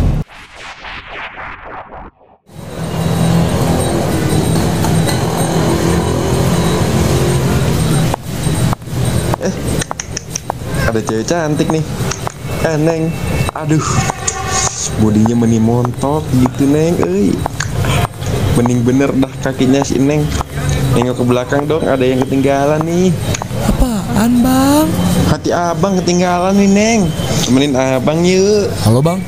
[9.45, 9.55] Eh,
[10.89, 11.85] ada cewek cantik nih.
[12.65, 13.13] Eh, Neng.
[13.53, 13.85] Aduh
[15.05, 16.97] Bodinya menimontok gitu, Neng.
[17.05, 17.37] Euy.
[18.57, 20.25] Bening bener dah kakinya si Neng.
[20.97, 23.13] Nengok ke belakang dong, ada yang ketinggalan nih.
[23.69, 24.87] Apaan bang?
[25.29, 27.01] Hati abang ketinggalan nih, Neng.
[27.45, 28.73] Temenin abang yuk.
[28.89, 29.21] Halo bang,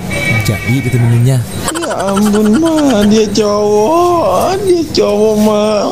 [0.49, 1.37] jadi ketemunya.
[1.77, 3.05] Ya ampun, mah.
[3.05, 4.57] Dia cowok.
[4.65, 5.85] Dia cowok, mah.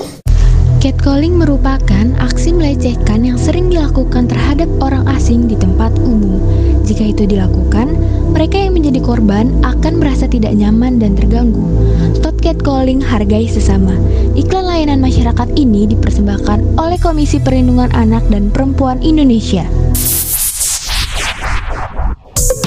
[0.79, 6.39] Catcalling merupakan aksi melecehkan yang sering dilakukan terhadap orang asing di tempat umum.
[6.87, 7.99] Jika itu dilakukan,
[8.31, 11.67] mereka yang menjadi korban akan merasa tidak nyaman dan terganggu.
[12.49, 13.93] Catcalling, hargai sesama.
[14.33, 19.69] Iklan layanan masyarakat ini dipersembahkan oleh Komisi Perlindungan Anak dan Perempuan Indonesia.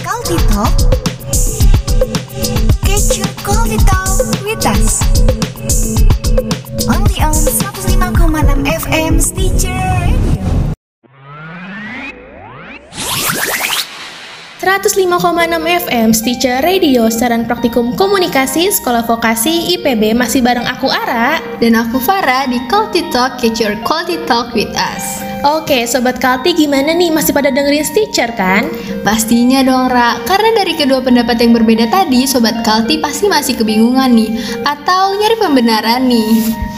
[0.06, 1.01] Culty Talk.
[14.72, 15.20] 105,6
[15.84, 22.00] FM Stitcher Radio Saran Praktikum Komunikasi Sekolah Vokasi IPB masih bareng aku Ara Dan aku
[22.00, 25.20] Farah di Quality Talk, get your quality talk with us.
[25.44, 28.72] Oke Sobat Kalti gimana nih masih pada dengerin Stitcher kan?
[29.04, 34.16] Pastinya dong Ra, karena dari kedua pendapat yang berbeda tadi, Sobat Kalti pasti masih kebingungan
[34.16, 36.71] nih, atau nyari pembenaran nih.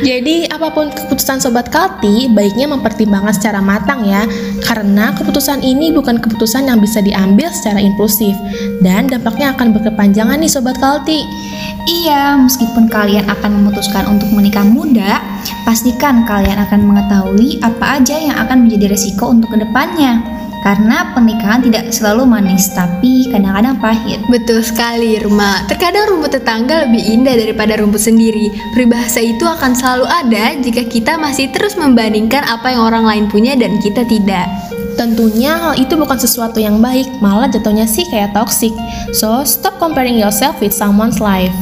[0.00, 4.24] Jadi apa pun keputusan Sobat Kalti baiknya mempertimbangkan secara matang ya.
[4.64, 8.32] Karena keputusan ini bukan keputusan yang bisa diambil secara impulsif.
[8.80, 11.24] Dan dampaknya akan berkepanjangan nih Sobat Kalti.
[11.88, 15.18] Iya, meskipun kalian akan memutuskan untuk menikah muda,
[15.64, 20.20] pastikan kalian akan mengetahui apa aja yang akan menjadi resiko untuk ke depannya.
[20.60, 24.20] Karena pernikahan tidak selalu manis, tapi kadang-kadang pahit.
[24.28, 25.64] Betul sekali, Irma.
[25.72, 28.52] Terkadang rumput tetangga lebih indah daripada rumput sendiri.
[28.76, 33.56] Peribahasa itu akan selalu ada jika kita masih terus membandingkan apa yang orang lain punya
[33.56, 34.46] dan kita tidak.
[35.00, 38.76] Tentunya hal itu bukan sesuatu yang baik, malah jatuhnya sih kayak toxic.
[39.16, 41.56] So, stop comparing yourself with someone's life.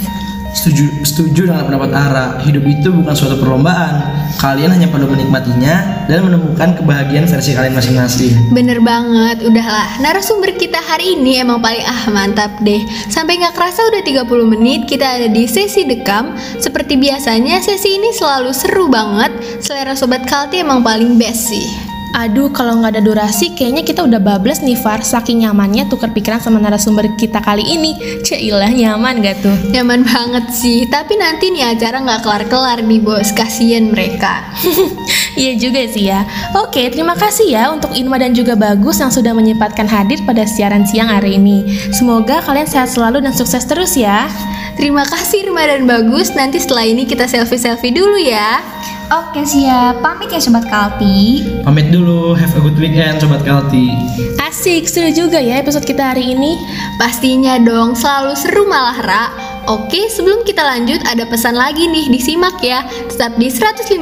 [0.57, 2.27] Setuju, setuju dengan pendapat Ara.
[2.41, 4.17] Hidup itu bukan suatu perlombaan.
[4.41, 8.33] Kalian hanya perlu menikmatinya dan menemukan kebahagiaan versi kalian masing-masing.
[8.53, 12.81] Bener banget, udahlah Narasumber kita hari ini emang paling ah mantap deh
[13.11, 18.15] Sampai nggak kerasa udah 30 menit kita ada di sesi dekam Seperti biasanya sesi ini
[18.15, 23.53] selalu seru banget Selera Sobat Kalti emang paling best sih Aduh, kalau nggak ada durasi,
[23.53, 25.05] kayaknya kita udah bablas nih, Far.
[25.05, 27.92] Saking nyamannya tukar pikiran sama narasumber kita kali ini.
[28.25, 29.53] Cailah, nyaman gak tuh?
[29.68, 34.40] Nyaman banget sih, tapi nanti nih acara nggak kelar-kelar nih bos, kasihan mereka
[35.40, 36.27] Iya juga sih ya.
[36.59, 40.83] Oke, terima kasih ya untuk Inma dan juga Bagus yang sudah menyempatkan hadir pada siaran
[40.83, 41.62] siang hari ini.
[41.94, 44.27] Semoga kalian sehat selalu dan sukses terus ya.
[44.75, 48.62] Terima kasih Irma dan Bagus, nanti setelah ini kita selfie-selfie dulu ya
[49.09, 51.40] Oke siap, pamit ya Sobat Kalti.
[51.64, 53.88] Pamit dulu, have a good weekend Sobat Kalti.
[54.37, 56.61] Asik, seru juga ya episode kita hari ini.
[57.01, 59.25] Pastinya dong, selalu seru malah Ra
[59.64, 63.97] Oke, sebelum kita lanjut ada pesan lagi nih, disimak ya Tetap di 105,6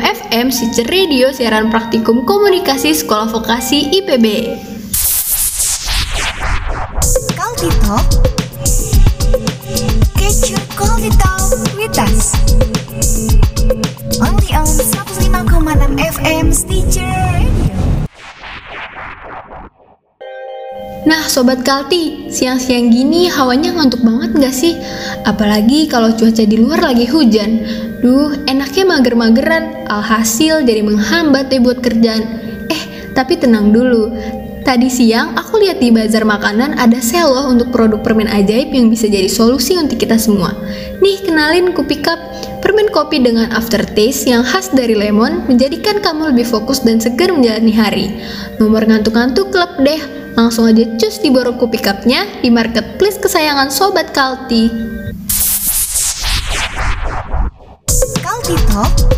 [0.00, 4.24] FM Stitcher Radio Siaran Praktikum Komunikasi Sekolah Vokasi IPB
[7.36, 8.04] Culty Talk.
[10.16, 12.75] Get your Culty Talk with us.
[14.56, 15.04] Only on
[15.44, 17.28] 105,6 FM Stitcher.
[21.04, 24.72] Nah Sobat Kalti, siang-siang gini hawanya ngantuk banget gak sih?
[25.28, 27.68] Apalagi kalau cuaca di luar lagi hujan
[28.00, 32.24] Duh, enaknya mager-mageran Alhasil jadi menghambat deh buat kerjaan
[32.72, 34.08] Eh, tapi tenang dulu
[34.66, 38.90] Tadi siang aku lihat di bazar makanan ada sale loh untuk produk permen ajaib yang
[38.90, 40.50] bisa jadi solusi untuk kita semua.
[40.98, 42.18] Nih kenalin Kopi Cup,
[42.66, 47.70] permen kopi dengan aftertaste yang khas dari lemon menjadikan kamu lebih fokus dan segar menjalani
[47.78, 48.06] hari.
[48.58, 50.02] Nomor ngantuk-ngantuk klub deh,
[50.34, 54.66] langsung aja cus di borong Kopi Cup-nya di marketplace kesayangan Sobat Kalti.
[58.18, 59.14] Culty Talk.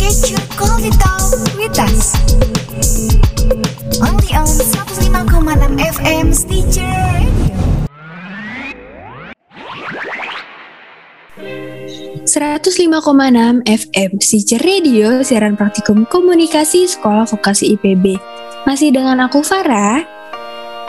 [0.00, 1.28] Get your Culty Talk
[1.60, 2.16] with us.
[4.00, 7.60] Only on 105,6 FM Stitcher Radio.
[12.24, 18.16] 105,6 FM Stitcher Radio Siaran Praktikum Komunikasi Sekolah Vokasi IPB
[18.64, 20.00] Masih dengan aku Farah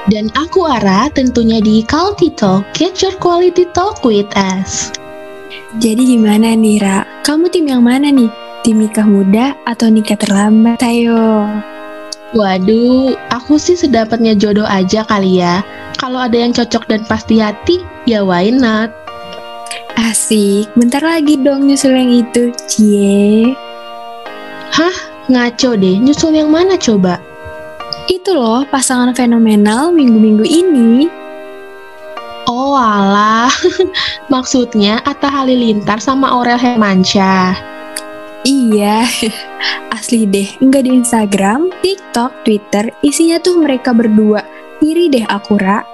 [0.07, 4.95] Dan aku Ara tentunya di Kalti Talk, get your quality talk with us.
[5.83, 7.03] Jadi gimana nih Ra?
[7.27, 8.31] Kamu tim yang mana nih?
[8.63, 10.79] Tim nikah muda atau nikah terlambat?
[10.79, 11.43] Ayo
[12.31, 15.59] Waduh, aku sih sedapatnya jodoh aja kali ya.
[15.99, 18.87] Kalau ada yang cocok dan pasti hati, ya why not?
[19.99, 23.51] Asik, bentar lagi dong nyusul yang itu Cie
[24.71, 24.95] Hah?
[25.27, 27.19] Ngaco deh, nyusul yang mana coba?
[28.07, 31.11] Itu loh pasangan fenomenal minggu-minggu ini.
[32.47, 33.51] Oh alah,
[34.33, 37.70] maksudnya Atta Halilintar sama Aurel Hermansyah.
[38.41, 39.05] Iya,
[39.95, 44.41] asli deh, nggak di Instagram, TikTok, Twitter, isinya tuh mereka berdua.
[44.81, 45.85] Iri deh aku, Ra.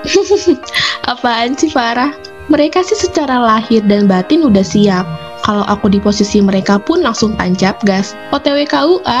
[1.12, 2.16] Apaan sih Farah?
[2.48, 5.04] Mereka sih secara lahir dan batin udah siap.
[5.44, 8.16] Kalau aku di posisi mereka pun langsung tancap gas.
[8.32, 9.20] OTW KUA.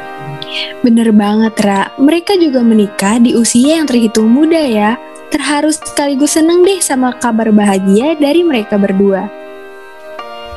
[0.84, 1.92] Bener banget, Ra.
[2.00, 4.96] Mereka juga menikah di usia yang terhitung muda ya.
[5.28, 9.41] Terharu sekaligus seneng deh sama kabar bahagia dari mereka berdua.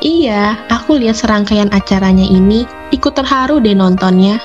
[0.05, 4.37] Iya, aku lihat serangkaian acaranya ini, ikut terharu deh nontonnya.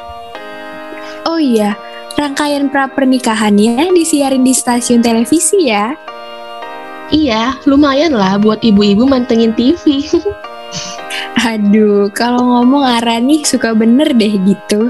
[1.28, 1.76] Oh iya,
[2.16, 5.92] rangkaian pra pernikahannya disiarin di stasiun televisi ya.
[7.12, 10.08] Iya, lumayan lah buat ibu-ibu mantengin TV.
[11.52, 14.88] Aduh, kalau ngomong Ara nih suka bener deh gitu.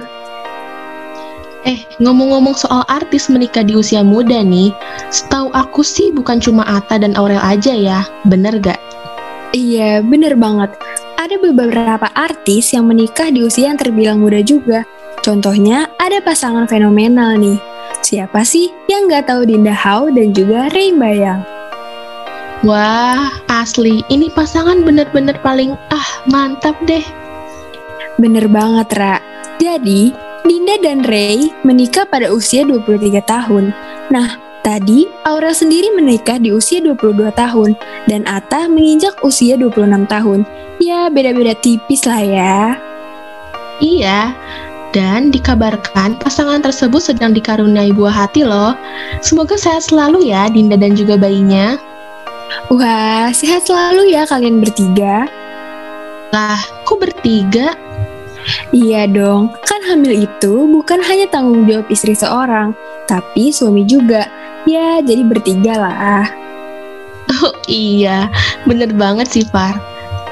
[1.66, 4.70] Eh, ngomong-ngomong soal artis menikah di usia muda nih,
[5.10, 8.78] setahu aku sih bukan cuma Atta dan Aurel aja ya, bener gak?
[9.50, 10.78] Iya, bener banget.
[11.18, 14.86] Ada beberapa artis yang menikah di usia yang terbilang muda juga.
[15.26, 17.58] Contohnya, ada pasangan fenomenal nih.
[17.98, 21.42] Siapa sih yang nggak tahu Dinda Hau dan juga Ray Bayang?
[22.62, 27.02] Wah, asli, ini pasangan bener-bener paling ah mantap deh.
[28.22, 29.16] Bener banget, Ra.
[29.58, 30.14] Jadi,
[30.46, 33.74] Dinda dan Ray menikah pada usia 23 tahun.
[34.14, 40.46] Nah, tadi Aurel sendiri menikah di usia 22 tahun dan Atta menginjak usia 26 tahun.
[40.80, 42.56] Ya, beda-beda tipis lah ya.
[43.80, 44.36] Iya,
[44.92, 48.76] dan dikabarkan pasangan tersebut sedang dikaruniai buah hati loh.
[49.24, 51.78] Semoga sehat selalu ya Dinda dan juga bayinya.
[52.68, 55.30] Wah, sehat selalu ya kalian bertiga.
[56.30, 57.74] Lah, kok bertiga?
[58.72, 62.72] Iya dong, kan hamil itu bukan hanya tanggung jawab istri seorang,
[63.04, 64.39] tapi suami juga.
[64.68, 66.24] Ya, jadi bertiga lah.
[67.40, 68.26] Oh iya,
[68.66, 69.78] bener banget sih Far.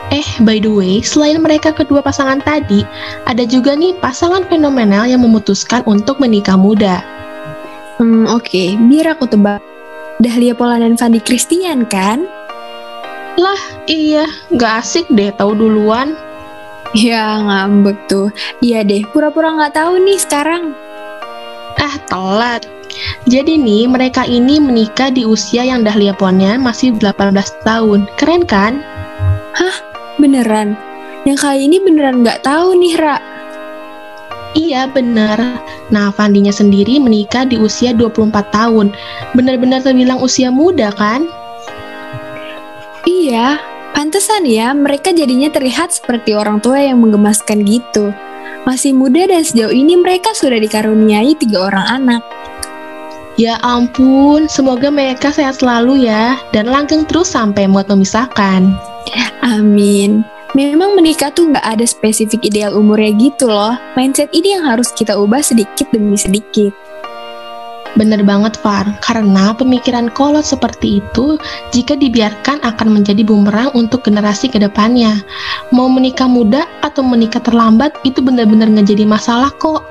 [0.09, 2.81] Eh, by the way, selain mereka kedua pasangan tadi,
[3.29, 7.05] ada juga nih pasangan fenomenal yang memutuskan untuk menikah muda.
[8.01, 9.61] Hmm, oke, biar aku tebak.
[10.19, 12.25] Dahlia Polan dan Fandi Christian kan?
[13.39, 14.27] Lah, iya,
[14.57, 16.17] gak asik deh tahu duluan.
[16.97, 18.33] Ya ngambek tuh.
[18.65, 20.73] Iya deh, pura-pura nggak tahu nih sekarang.
[21.77, 22.78] Ah, telat.
[23.27, 28.07] Jadi nih, mereka ini menikah di usia yang Dahlia Ponnya masih 18 tahun.
[28.19, 28.83] Keren kan?
[29.55, 29.77] Hah?
[30.19, 30.75] Beneran?
[31.27, 33.17] Yang kali ini beneran nggak tahu nih, Ra.
[34.57, 35.39] Iya, bener.
[35.93, 38.91] Nah, Fandinya sendiri menikah di usia 24 tahun.
[39.37, 41.29] Bener-bener terbilang usia muda kan?
[43.05, 43.61] Iya,
[43.99, 48.15] Pantesan ya, mereka jadinya terlihat seperti orang tua yang menggemaskan gitu.
[48.63, 52.23] Masih muda dan sejauh ini mereka sudah dikaruniai tiga orang anak.
[53.39, 58.75] Ya ampun, semoga mereka sehat selalu ya, dan langgeng terus sampai muat memisahkan.
[59.47, 60.27] Amin.
[60.59, 63.79] Memang menikah tuh nggak ada spesifik ideal umurnya gitu loh.
[63.95, 66.75] Mindset ini yang harus kita ubah sedikit demi sedikit.
[67.95, 71.39] Bener banget Far, karena pemikiran kolot seperti itu
[71.71, 75.23] jika dibiarkan akan menjadi bumerang untuk generasi ke depannya.
[75.71, 79.87] Mau menikah muda atau menikah terlambat itu benar-benar nggak jadi masalah kok.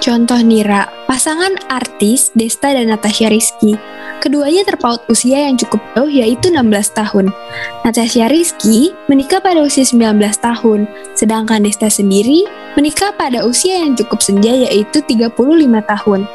[0.00, 3.74] Contoh Nira, pasangan artis Desta dan Natasha Rizky.
[4.22, 7.34] Keduanya terpaut usia yang cukup jauh yaitu 16 tahun.
[7.82, 10.06] Natasha Rizky menikah pada usia 19
[10.38, 10.86] tahun,
[11.18, 12.46] sedangkan Desta sendiri
[12.78, 15.34] menikah pada usia yang cukup senja yaitu 35
[15.82, 16.30] tahun.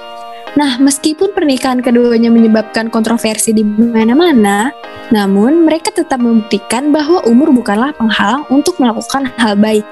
[0.60, 4.76] Nah, meskipun pernikahan keduanya menyebabkan kontroversi di mana-mana,
[5.08, 9.88] namun mereka tetap membuktikan bahwa umur bukanlah penghalang untuk melakukan hal baik.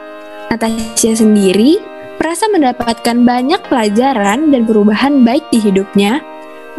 [0.52, 1.93] Natasha sendiri
[2.24, 6.24] merasa mendapatkan banyak pelajaran dan perubahan baik di hidupnya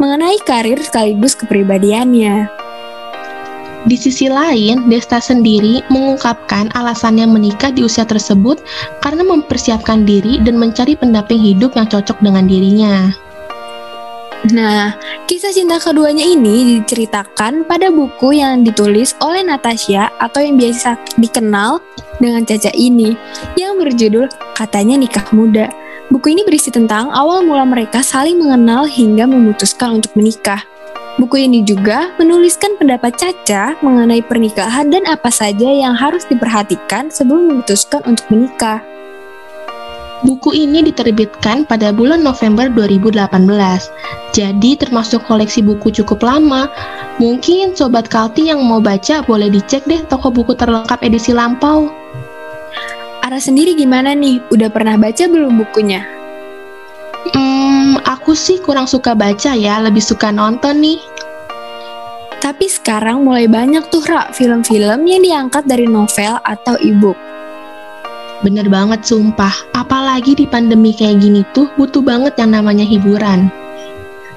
[0.01, 2.49] mengenai karir sekaligus kepribadiannya.
[3.85, 8.57] Di sisi lain, Desta sendiri mengungkapkan alasannya menikah di usia tersebut
[9.05, 13.13] karena mempersiapkan diri dan mencari pendamping hidup yang cocok dengan dirinya.
[14.53, 14.93] Nah,
[15.25, 21.81] kisah cinta keduanya ini diceritakan pada buku yang ditulis oleh Natasha atau yang biasa dikenal
[22.21, 23.17] dengan Caca ini
[23.57, 25.73] yang berjudul Katanya Nikah Muda.
[26.13, 30.61] Buku ini berisi tentang awal mula mereka saling mengenal hingga memutuskan untuk menikah.
[31.17, 37.49] Buku ini juga menuliskan pendapat Caca mengenai pernikahan dan apa saja yang harus diperhatikan sebelum
[37.49, 38.94] memutuskan untuk menikah.
[40.23, 43.35] Buku ini diterbitkan pada bulan November 2018,
[44.31, 46.71] jadi termasuk koleksi buku cukup lama.
[47.19, 51.91] Mungkin Sobat Kalti yang mau baca boleh dicek deh toko buku terlengkap edisi lampau.
[53.27, 54.39] Ara sendiri gimana nih?
[54.55, 56.07] Udah pernah baca belum bukunya?
[58.05, 60.97] Aku sih kurang suka baca ya, lebih suka nonton nih.
[62.41, 67.17] Tapi sekarang mulai banyak tuh Ra film-film yang diangkat dari novel atau e-book.
[68.43, 73.47] Bener banget sumpah, apalagi di pandemi kayak gini tuh butuh banget yang namanya hiburan.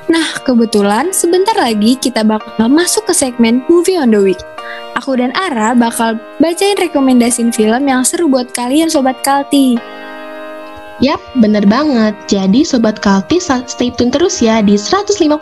[0.08, 4.40] Nah, kebetulan sebentar lagi kita bakal masuk ke segmen Movie on the Week.
[4.96, 9.76] Aku dan Ara bakal bacain rekomendasiin film yang seru buat kalian Sobat Kalti.
[10.98, 12.16] Yap, bener banget.
[12.26, 15.38] Jadi Sobat Kalti stay tune terus ya di 105,6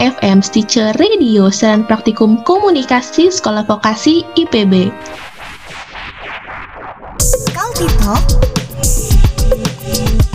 [0.00, 4.88] FM Stitcher Radio Siaran Praktikum Komunikasi Sekolah Vokasi IPB.
[7.74, 8.22] Talk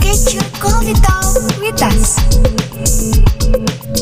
[0.04, 2.20] Get your Kalti Talk with us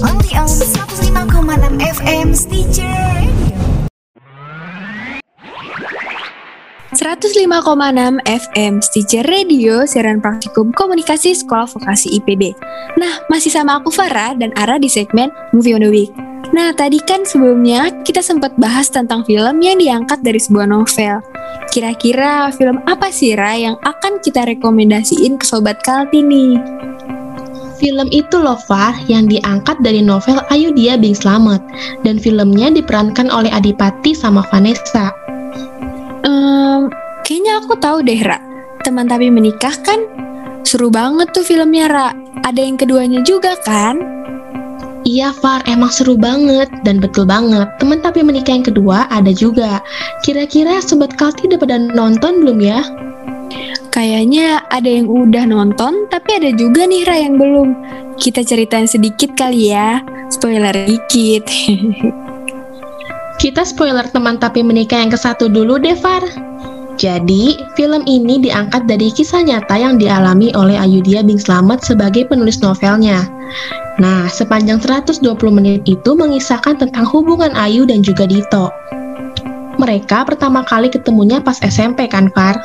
[0.03, 2.99] Only on 105,6 FM Stitcher
[6.99, 12.59] Radio 105,6 FM Stitcher Radio siaran praktikum komunikasi sekolah vokasi IPB.
[12.99, 16.28] Nah, masih sama aku Farah dan Ara di segmen Movie on the Week.
[16.49, 21.21] Nah, tadi kan sebelumnya kita sempat bahas tentang film yang diangkat dari sebuah novel.
[21.69, 26.57] Kira-kira film apa sih Ra yang akan kita rekomendasiin ke Sobat Kalti nih?
[27.79, 31.63] Film itu loh Far yang diangkat dari novel Ayu Dia Bing Slamet
[32.03, 35.15] dan filmnya diperankan oleh Adipati sama Vanessa.
[36.27, 36.91] Um,
[37.23, 38.43] kayaknya aku tahu deh, Ra.
[38.83, 40.03] Teman tapi menikah kan?
[40.67, 42.09] Seru banget tuh filmnya, Ra.
[42.43, 44.03] Ada yang keduanya juga kan?
[45.09, 47.65] Iya, Far, emang seru banget dan betul banget.
[47.81, 49.81] Teman tapi menikah yang kedua ada juga.
[50.21, 52.85] Kira-kira sobat Kalti udah pada nonton belum ya?
[53.89, 57.73] Kayaknya ada yang udah nonton, tapi ada juga nih Ra yang belum.
[58.21, 60.05] Kita ceritain sedikit kali ya.
[60.29, 61.49] Spoiler dikit.
[63.41, 66.21] Kita spoiler teman tapi menikah yang ke satu dulu deh, Far.
[67.01, 72.61] Jadi, film ini diangkat dari kisah nyata yang dialami oleh Ayudhya Bing Slamet sebagai penulis
[72.61, 73.25] novelnya.
[73.99, 78.71] Nah, sepanjang 120 menit itu mengisahkan tentang hubungan Ayu dan juga Dito.
[79.79, 82.59] Mereka pertama kali ketemunya pas SMP kan, Far?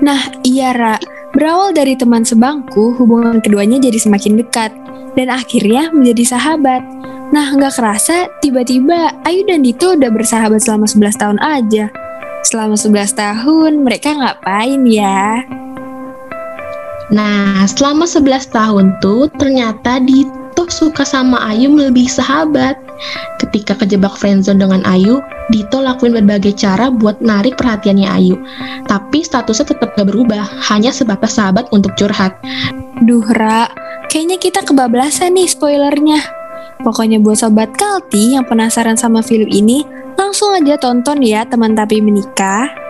[0.00, 0.96] Nah, iya, Ra.
[1.30, 4.72] Berawal dari teman sebangku, hubungan keduanya jadi semakin dekat.
[5.14, 6.82] Dan akhirnya menjadi sahabat.
[7.30, 11.92] Nah, nggak kerasa, tiba-tiba Ayu dan Dito udah bersahabat selama 11 tahun aja.
[12.48, 15.44] Selama 11 tahun, mereka ngapain ya?
[17.10, 20.40] Nah, selama 11 tahun tuh ternyata Dito
[20.70, 22.78] suka sama Ayu melebihi sahabat.
[23.42, 25.18] Ketika kejebak friendzone dengan Ayu,
[25.50, 28.38] Dito lakuin berbagai cara buat narik perhatiannya Ayu.
[28.86, 32.38] Tapi statusnya tetap gak berubah, hanya sebatas sahabat untuk curhat.
[33.02, 33.66] Duh, Ra,
[34.06, 36.22] kayaknya kita kebablasan nih spoilernya.
[36.80, 39.82] Pokoknya buat sobat Kalti yang penasaran sama film ini,
[40.14, 42.89] langsung aja tonton ya teman tapi menikah.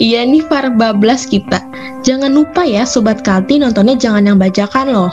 [0.00, 1.62] Iya nih para bablas kita.
[2.02, 5.12] Jangan lupa ya sobat Kalti nontonnya jangan yang bajakan loh.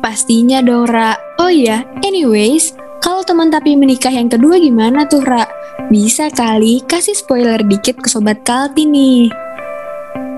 [0.00, 1.16] Pastinya dong Ra.
[1.40, 5.44] Oh iya, anyways, kalau teman tapi menikah yang kedua gimana tuh Ra?
[5.88, 9.28] Bisa kali kasih spoiler dikit ke sobat Kalti nih.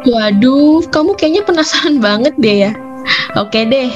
[0.07, 2.73] Waduh, kamu kayaknya penasaran banget deh ya.
[3.37, 3.93] Oke deh,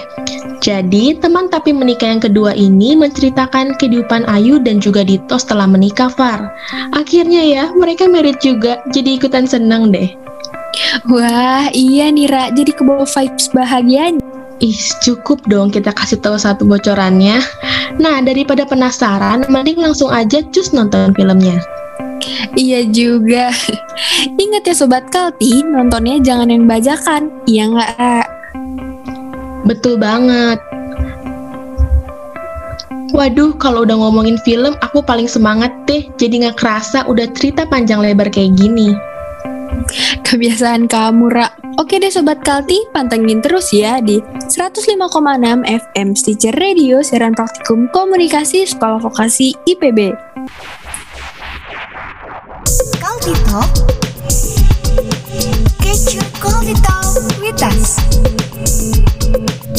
[0.62, 6.12] jadi teman tapi menikah yang kedua ini menceritakan kehidupan Ayu dan juga Dito setelah menikah
[6.12, 6.52] Far.
[6.94, 10.12] Akhirnya ya, mereka merit juga, jadi ikutan seneng deh.
[11.10, 14.22] Wah, iya nih Ra, jadi kebawa vibes bahagianya.
[14.62, 17.42] Ih, cukup dong kita kasih tahu satu bocorannya.
[17.98, 21.58] Nah, daripada penasaran, mending langsung aja cus nonton filmnya.
[22.54, 23.50] Iya juga.
[24.42, 27.34] Ingat ya Sobat Kalti, nontonnya jangan yang bajakan.
[27.50, 28.41] Iya nggak?
[29.62, 30.58] Betul banget.
[33.12, 36.08] Waduh, kalau udah ngomongin film, aku paling semangat deh.
[36.16, 38.96] Jadi nggak kerasa udah cerita panjang lebar kayak gini.
[40.24, 41.52] Kebiasaan kamu, Ra.
[41.80, 44.92] Oke deh Sobat Kalti, pantengin terus ya di 105,6
[45.64, 50.12] FM Stitcher Radio siaran praktikum komunikasi Sekolah Vokasi IPB.
[53.00, 53.70] Kalti Talk
[55.80, 57.08] Get your Kalti Talk
[57.40, 57.96] with us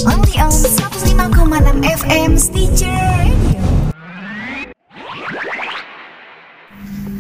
[0.05, 3.82] Only on 105,6 FM Stitcher Radio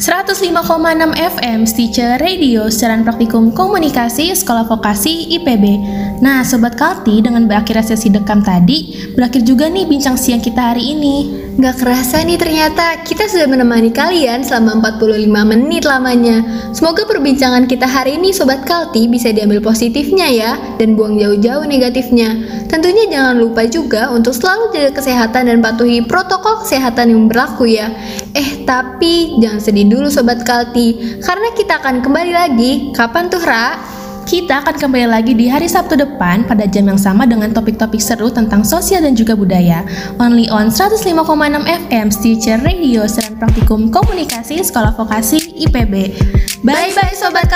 [0.03, 5.79] 105,6 FM Stitcher Radio siaran praktikum komunikasi Sekolah Vokasi IPB.
[6.19, 10.91] Nah, Sobat Kalti, dengan berakhirnya sesi dekam tadi, berakhir juga nih bincang siang kita hari
[10.91, 11.43] ini.
[11.55, 16.43] Gak kerasa nih ternyata kita sudah menemani kalian selama 45 menit lamanya.
[16.75, 20.51] Semoga perbincangan kita hari ini Sobat Kalti bisa diambil positifnya ya,
[20.83, 22.35] dan buang jauh-jauh negatifnya.
[22.67, 27.93] Tentunya jangan lupa juga untuk selalu jaga kesehatan dan patuhi protokol kesehatan yang berlaku ya.
[28.33, 32.89] Eh, tapi jangan sedih dulu Sobat Kalti, karena kita akan kembali lagi.
[32.97, 33.77] Kapan tuh, Ra?
[34.23, 38.31] Kita akan kembali lagi di hari Sabtu depan pada jam yang sama dengan topik-topik seru
[38.31, 39.83] tentang sosial dan juga budaya.
[40.15, 41.19] Only on 105,6
[41.67, 46.15] FM Stitcher Radio Seran Praktikum Komunikasi Sekolah Vokasi IPB.
[46.63, 47.51] Bye-bye Sobat.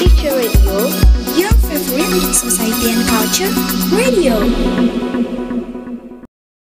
[0.00, 0.88] Teacher Radio,
[1.36, 3.52] your favorite society and culture
[3.92, 5.13] radio.